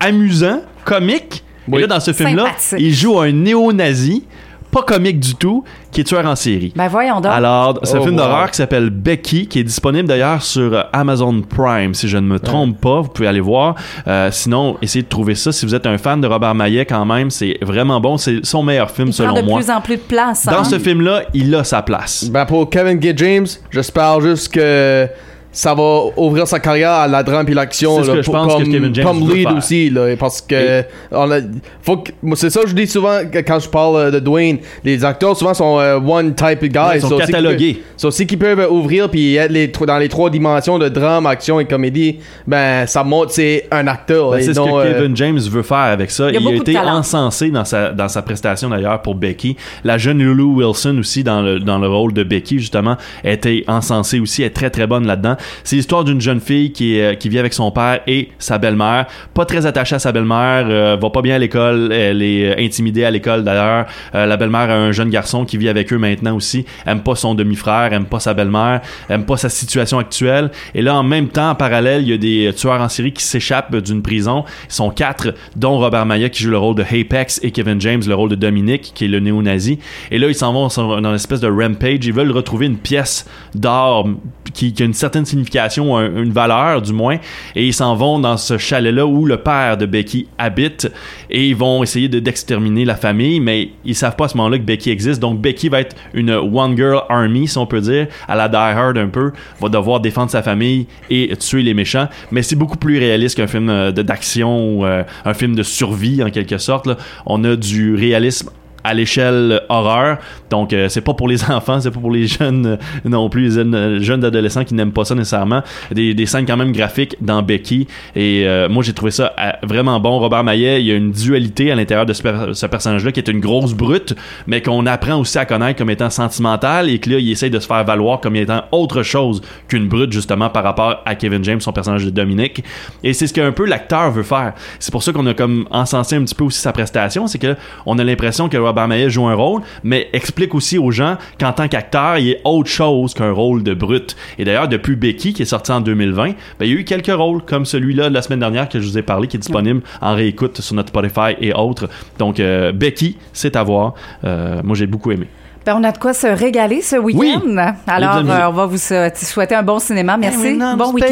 amusant, 0.00 0.60
comique. 0.84 1.44
Et 1.68 1.72
Oui. 1.74 1.80
là, 1.82 1.86
dans 1.86 2.00
ce 2.00 2.12
film-là, 2.12 2.46
il 2.78 2.92
joue 2.94 3.18
un 3.20 3.30
néo-nazi, 3.32 4.24
pas 4.70 4.82
comique 4.82 5.18
du 5.20 5.34
tout, 5.34 5.64
qui 5.90 6.00
est 6.02 6.04
tueur 6.04 6.24
en 6.26 6.36
série. 6.36 6.72
Ben 6.76 6.88
voyons 6.88 7.20
donc. 7.20 7.32
Alors, 7.32 7.78
c'est 7.82 7.96
un 7.96 7.98
Oh, 8.00 8.02
film 8.02 8.14
wow. 8.14 8.20
d'horreur 8.20 8.50
qui 8.50 8.56
s'appelle 8.56 8.90
Becky, 8.90 9.46
qui 9.46 9.58
est 9.58 9.64
disponible 9.64 10.06
d'ailleurs 10.08 10.42
sur 10.42 10.72
euh, 10.72 10.82
Amazon 10.92 11.42
Prime, 11.42 11.92
si 11.94 12.08
je 12.08 12.16
ne 12.18 12.26
me 12.26 12.38
trompe 12.38 12.80
pas. 12.80 13.00
Vous 13.00 13.08
pouvez 13.08 13.28
aller 13.28 13.40
voir. 13.40 13.74
Euh, 14.06 14.30
sinon, 14.30 14.76
essayez 14.82 15.02
de 15.02 15.08
trouver 15.08 15.34
ça. 15.34 15.52
Si 15.52 15.66
vous 15.66 15.74
êtes 15.74 15.86
un 15.86 15.98
fan 15.98 16.20
de 16.20 16.26
Robert 16.26 16.54
Maillet, 16.54 16.86
quand 16.86 17.04
même, 17.04 17.30
c'est 17.30 17.58
vraiment 17.62 18.00
bon. 18.00 18.16
C'est 18.16 18.44
son 18.44 18.62
meilleur 18.62 18.90
film, 18.90 19.08
il 19.08 19.14
prend 19.14 19.24
selon 19.24 19.34
de 19.34 19.42
moi. 19.42 19.58
plus 19.60 19.70
en 19.70 19.80
plus 19.80 19.96
de 19.96 20.02
place. 20.02 20.46
Dans 20.46 20.52
hein? 20.60 20.64
ce 20.64 20.78
film-là, 20.78 21.22
il 21.34 21.54
a 21.54 21.64
sa 21.64 21.82
place. 21.82 22.24
Ben 22.30 22.46
pour 22.46 22.70
Kevin 22.70 23.00
G. 23.02 23.12
James, 23.16 23.46
j'espère 23.70 24.20
juste 24.20 24.52
que 24.52 25.08
ça 25.52 25.74
va 25.74 26.02
ouvrir 26.16 26.46
sa 26.46 26.60
carrière 26.60 26.92
à 26.92 27.08
la 27.08 27.22
drame 27.22 27.46
et 27.48 27.54
l'action. 27.54 27.96
C'est 27.98 28.04
ce 28.04 28.08
là, 28.10 28.16
que 28.16 28.22
je 28.22 28.30
pour- 28.30 28.34
pense 28.34 28.54
que 28.62 29.02
comme, 29.02 29.04
comme 29.20 29.30
lead 29.34 29.48
faire. 29.48 29.56
aussi, 29.56 29.90
là, 29.90 30.16
parce 30.18 30.40
que 30.40 30.84
on 31.10 31.30
a, 31.30 31.38
faut 31.82 31.96
que, 31.98 32.12
moi, 32.22 32.36
c'est 32.36 32.50
ça 32.50 32.62
que 32.62 32.68
je 32.68 32.74
dis 32.74 32.86
souvent 32.86 33.18
quand 33.32 33.58
je 33.58 33.68
parle 33.68 33.96
euh, 33.96 34.10
de 34.10 34.20
Dwayne. 34.20 34.58
Les 34.84 35.04
acteurs 35.04 35.36
souvent 35.36 35.54
sont 35.54 35.78
euh, 35.80 35.98
one 35.98 36.34
type 36.34 36.62
of 36.62 36.68
guy. 36.68 36.78
Ouais, 36.78 36.96
ils 36.96 37.00
sont 37.00 37.08
So, 37.08 37.18
catalogués. 37.18 37.82
so, 37.96 38.10
si 38.10 38.26
qu'ils 38.26 38.38
peuvent 38.38 38.66
ouvrir 38.70 39.10
puis 39.10 39.34
être 39.36 39.50
les, 39.50 39.66
dans 39.68 39.98
les 39.98 40.08
trois 40.08 40.30
dimensions 40.30 40.78
de 40.78 40.88
drame, 40.88 41.26
action 41.26 41.58
et 41.58 41.64
comédie, 41.64 42.18
ben 42.46 42.86
ça 42.86 43.02
montre 43.02 43.32
c'est 43.32 43.66
un 43.72 43.86
acteur. 43.88 44.30
Ben, 44.30 44.38
et 44.38 44.42
c'est 44.42 44.54
ce 44.54 44.60
que 44.60 44.68
euh, 44.68 44.94
Kevin 45.00 45.16
James 45.16 45.38
veut 45.38 45.62
faire 45.62 45.78
avec 45.78 46.10
ça. 46.10 46.28
Il 46.30 46.34
y 46.34 46.36
a 46.46 46.50
Il, 46.50 46.56
été 46.56 46.78
encensé 46.78 47.50
dans 47.50 47.64
sa, 47.64 47.90
dans 47.90 48.08
sa 48.08 48.22
prestation 48.22 48.68
d'ailleurs 48.70 49.02
pour 49.02 49.14
Becky. 49.16 49.56
La 49.84 49.98
jeune 49.98 50.18
Lulu 50.18 50.42
Wilson 50.64 50.96
aussi 50.98 51.24
dans 51.24 51.42
le, 51.42 51.58
dans 51.58 51.78
le 51.78 51.88
rôle 51.88 52.12
de 52.12 52.22
Becky 52.22 52.58
justement 52.58 52.96
a 53.24 53.30
été 53.30 53.64
encensée 53.66 54.20
aussi. 54.20 54.42
Elle 54.42 54.48
est 54.48 54.50
très 54.50 54.70
très 54.70 54.86
bonne 54.86 55.06
là-dedans. 55.06 55.36
C'est 55.64 55.76
l'histoire 55.76 56.04
d'une 56.04 56.20
jeune 56.20 56.40
fille 56.40 56.72
qui, 56.72 57.00
euh, 57.00 57.14
qui 57.14 57.28
vit 57.28 57.38
avec 57.38 57.54
son 57.54 57.70
père 57.70 58.00
et 58.06 58.30
sa 58.38 58.58
belle-mère. 58.58 59.06
Pas 59.34 59.44
très 59.44 59.66
attachée 59.66 59.96
à 59.96 59.98
sa 59.98 60.12
belle-mère, 60.12 60.66
euh, 60.68 60.96
va 61.00 61.10
pas 61.10 61.22
bien 61.22 61.36
à 61.36 61.38
l'école, 61.38 61.92
elle 61.92 62.22
est 62.22 62.50
euh, 62.50 62.64
intimidée 62.64 63.04
à 63.04 63.10
l'école 63.10 63.44
d'ailleurs. 63.44 63.86
Euh, 64.14 64.26
la 64.26 64.36
belle-mère 64.36 64.70
a 64.70 64.74
un 64.74 64.92
jeune 64.92 65.10
garçon 65.10 65.44
qui 65.44 65.56
vit 65.56 65.68
avec 65.68 65.92
eux 65.92 65.98
maintenant 65.98 66.36
aussi. 66.36 66.64
Aime 66.86 67.02
pas 67.02 67.14
son 67.14 67.34
demi-frère, 67.34 67.92
aime 67.92 68.06
pas 68.06 68.20
sa 68.20 68.34
belle-mère, 68.34 68.80
aime 69.08 69.24
pas 69.24 69.36
sa 69.36 69.48
situation 69.48 69.98
actuelle. 69.98 70.50
Et 70.74 70.82
là, 70.82 70.96
en 70.96 71.02
même 71.02 71.28
temps, 71.28 71.50
en 71.50 71.54
parallèle, 71.54 72.02
il 72.02 72.08
y 72.08 72.12
a 72.12 72.18
des 72.18 72.52
tueurs 72.54 72.80
en 72.80 72.88
série 72.88 73.12
qui 73.12 73.24
s'échappent 73.24 73.74
d'une 73.76 74.02
prison. 74.02 74.44
Ils 74.68 74.74
sont 74.74 74.90
quatre, 74.90 75.34
dont 75.56 75.78
Robert 75.78 76.06
Maya 76.06 76.28
qui 76.28 76.42
joue 76.42 76.50
le 76.50 76.58
rôle 76.58 76.74
de 76.74 76.82
Apex 76.82 77.40
et 77.42 77.50
Kevin 77.50 77.80
James 77.80 78.02
le 78.06 78.14
rôle 78.14 78.30
de 78.30 78.34
Dominique 78.34 78.92
qui 78.94 79.04
est 79.04 79.08
le 79.08 79.20
néo-nazi. 79.20 79.78
Et 80.10 80.18
là, 80.18 80.28
ils 80.28 80.34
s'en 80.34 80.52
vont 80.52 80.68
dans 80.68 81.08
une 81.08 81.14
espèce 81.14 81.40
de 81.40 81.48
rampage. 81.48 82.04
Ils 82.04 82.12
veulent 82.12 82.32
retrouver 82.32 82.66
une 82.66 82.78
pièce 82.78 83.26
d'or 83.54 84.08
qui, 84.54 84.72
qui 84.72 84.82
a 84.82 84.86
une 84.86 84.94
certaine 84.94 85.26
signification, 85.30 85.96
un- 85.96 86.22
une 86.22 86.32
valeur 86.32 86.82
du 86.82 86.92
moins. 86.92 87.16
Et 87.56 87.66
ils 87.66 87.72
s'en 87.74 87.94
vont 87.94 88.18
dans 88.18 88.36
ce 88.36 88.58
chalet-là 88.58 89.06
où 89.06 89.24
le 89.24 89.38
père 89.38 89.76
de 89.76 89.86
Becky 89.86 90.26
habite. 90.38 90.90
Et 91.30 91.48
ils 91.48 91.56
vont 91.56 91.82
essayer 91.82 92.08
de- 92.08 92.18
d'exterminer 92.20 92.84
la 92.84 92.96
famille, 92.96 93.40
mais 93.40 93.70
ils 93.84 93.94
savent 93.94 94.16
pas 94.16 94.26
à 94.26 94.28
ce 94.28 94.36
moment-là 94.36 94.58
que 94.58 94.64
Becky 94.64 94.90
existe. 94.90 95.20
Donc 95.20 95.40
Becky 95.40 95.68
va 95.68 95.80
être 95.80 95.96
une 96.14 96.30
One 96.30 96.76
Girl 96.76 97.02
Army, 97.08 97.48
si 97.48 97.56
on 97.58 97.66
peut 97.66 97.80
dire, 97.80 98.06
à 98.28 98.36
la 98.36 98.48
Die 98.48 98.56
Hard 98.56 98.98
un 98.98 99.08
peu. 99.08 99.32
Va 99.60 99.68
devoir 99.68 100.00
défendre 100.00 100.30
sa 100.30 100.42
famille 100.42 100.86
et 101.10 101.34
tuer 101.36 101.62
les 101.62 101.74
méchants. 101.74 102.08
Mais 102.30 102.42
c'est 102.42 102.56
beaucoup 102.56 102.76
plus 102.78 102.98
réaliste 102.98 103.36
qu'un 103.36 103.46
film 103.46 103.68
euh, 103.70 103.92
d'action 103.92 104.78
ou 104.78 104.84
euh, 104.84 105.02
un 105.24 105.34
film 105.34 105.54
de 105.54 105.62
survie 105.62 106.22
en 106.22 106.30
quelque 106.30 106.58
sorte. 106.58 106.88
On 107.26 107.42
a 107.44 107.56
du 107.56 107.94
réalisme 107.94 108.50
à 108.84 108.94
l'échelle 108.94 109.62
horreur. 109.68 110.18
Donc, 110.50 110.72
euh, 110.72 110.88
c'est 110.88 111.00
pas 111.00 111.14
pour 111.14 111.28
les 111.28 111.44
enfants, 111.50 111.80
c'est 111.80 111.90
pas 111.90 112.00
pour 112.00 112.10
les 112.10 112.26
jeunes 112.26 112.66
euh, 112.66 112.76
non 113.04 113.28
plus, 113.28 113.42
les 113.42 113.50
jeunes, 113.50 113.74
euh, 113.74 114.00
jeunes 114.00 114.24
adolescents 114.24 114.64
qui 114.64 114.74
n'aiment 114.74 114.92
pas 114.92 115.04
ça 115.04 115.14
nécessairement. 115.14 115.62
Des, 115.90 116.26
scènes 116.26 116.46
quand 116.46 116.56
même 116.56 116.72
graphiques 116.72 117.16
dans 117.20 117.42
Becky. 117.42 117.88
Et 118.14 118.44
euh, 118.46 118.68
moi, 118.68 118.82
j'ai 118.82 118.92
trouvé 118.92 119.10
ça 119.10 119.32
vraiment 119.62 119.98
bon. 119.98 120.18
Robert 120.18 120.44
Maillet, 120.44 120.80
il 120.80 120.86
y 120.86 120.92
a 120.92 120.94
une 120.94 121.10
dualité 121.10 121.72
à 121.72 121.74
l'intérieur 121.74 122.06
de 122.06 122.12
ce 122.12 122.66
personnage-là 122.66 123.10
qui 123.10 123.20
est 123.20 123.28
une 123.28 123.40
grosse 123.40 123.74
brute, 123.74 124.14
mais 124.46 124.62
qu'on 124.62 124.86
apprend 124.86 125.16
aussi 125.16 125.38
à 125.38 125.44
connaître 125.44 125.78
comme 125.78 125.90
étant 125.90 126.10
sentimental 126.10 126.88
et 126.88 126.98
que 126.98 127.10
là, 127.10 127.18
il 127.18 127.30
essaye 127.30 127.50
de 127.50 127.58
se 127.58 127.66
faire 127.66 127.84
valoir 127.84 128.20
comme 128.20 128.36
étant 128.36 128.62
autre 128.70 129.02
chose 129.02 129.40
qu'une 129.66 129.88
brute, 129.88 130.12
justement, 130.12 130.50
par 130.50 130.62
rapport 130.62 131.02
à 131.04 131.14
Kevin 131.14 131.42
James, 131.42 131.60
son 131.60 131.72
personnage 131.72 132.04
de 132.04 132.10
Dominique. 132.10 132.62
Et 133.02 133.12
c'est 133.12 133.26
ce 133.26 133.34
qu'un 133.34 133.52
peu 133.52 133.64
l'acteur 133.66 134.10
veut 134.10 134.22
faire. 134.22 134.52
C'est 134.78 134.92
pour 134.92 135.02
ça 135.02 135.12
qu'on 135.12 135.26
a 135.26 135.34
comme 135.34 135.66
encensé 135.70 136.16
un 136.16 136.22
petit 136.22 136.34
peu 136.34 136.44
aussi 136.44 136.60
sa 136.60 136.72
prestation, 136.72 137.26
c'est 137.26 137.38
que 137.38 137.56
on 137.86 137.98
a 137.98 138.04
l'impression 138.04 138.48
que 138.48 138.56
Robert 138.70 138.88
Maillet 138.88 139.10
joue 139.10 139.26
un 139.26 139.34
rôle, 139.34 139.62
mais 139.82 140.08
explique 140.12 140.54
aussi 140.54 140.78
aux 140.78 140.92
gens 140.92 141.16
qu'en 141.38 141.52
tant 141.52 141.66
qu'acteur, 141.66 142.18
il 142.18 142.30
est 142.30 142.40
autre 142.44 142.70
chose 142.70 143.14
qu'un 143.14 143.32
rôle 143.32 143.64
de 143.64 143.74
brute. 143.74 144.16
Et 144.38 144.44
d'ailleurs, 144.44 144.68
depuis 144.68 144.94
Becky, 144.94 145.32
qui 145.32 145.42
est 145.42 145.46
sorti 145.46 145.72
en 145.72 145.80
2020, 145.80 146.24
ben, 146.24 146.34
il 146.60 146.68
y 146.68 146.76
a 146.76 146.80
eu 146.80 146.84
quelques 146.84 147.12
rôles 147.12 147.42
comme 147.42 147.64
celui-là 147.64 148.08
de 148.08 148.14
la 148.14 148.22
semaine 148.22 148.40
dernière 148.40 148.68
que 148.68 148.80
je 148.80 148.86
vous 148.86 148.96
ai 148.96 149.02
parlé, 149.02 149.26
qui 149.26 149.36
est 149.36 149.40
disponible 149.40 149.82
en 150.00 150.14
réécoute 150.14 150.60
sur 150.60 150.76
notre 150.76 150.90
Spotify 150.90 151.34
et 151.40 151.52
autres. 151.52 151.88
Donc, 152.18 152.38
euh, 152.38 152.72
Becky, 152.72 153.16
c'est 153.32 153.56
à 153.56 153.62
voir. 153.64 153.94
Euh, 154.24 154.60
moi, 154.62 154.76
j'ai 154.76 154.86
beaucoup 154.86 155.10
aimé. 155.10 155.26
Ben, 155.66 155.76
on 155.76 155.84
a 155.84 155.92
de 155.92 155.98
quoi 155.98 156.14
se 156.14 156.26
régaler 156.26 156.80
ce 156.80 156.96
week-end. 156.96 157.42
Oui. 157.44 157.56
Alors, 157.86 158.16
euh, 158.16 158.48
on 158.48 158.52
va 158.52 158.66
vous 158.66 158.78
souhaiter 158.78 159.54
un 159.54 159.62
bon 159.62 159.78
cinéma. 159.78 160.16
Merci. 160.16 160.58
bon 160.76 160.92
week-end. 160.92 161.10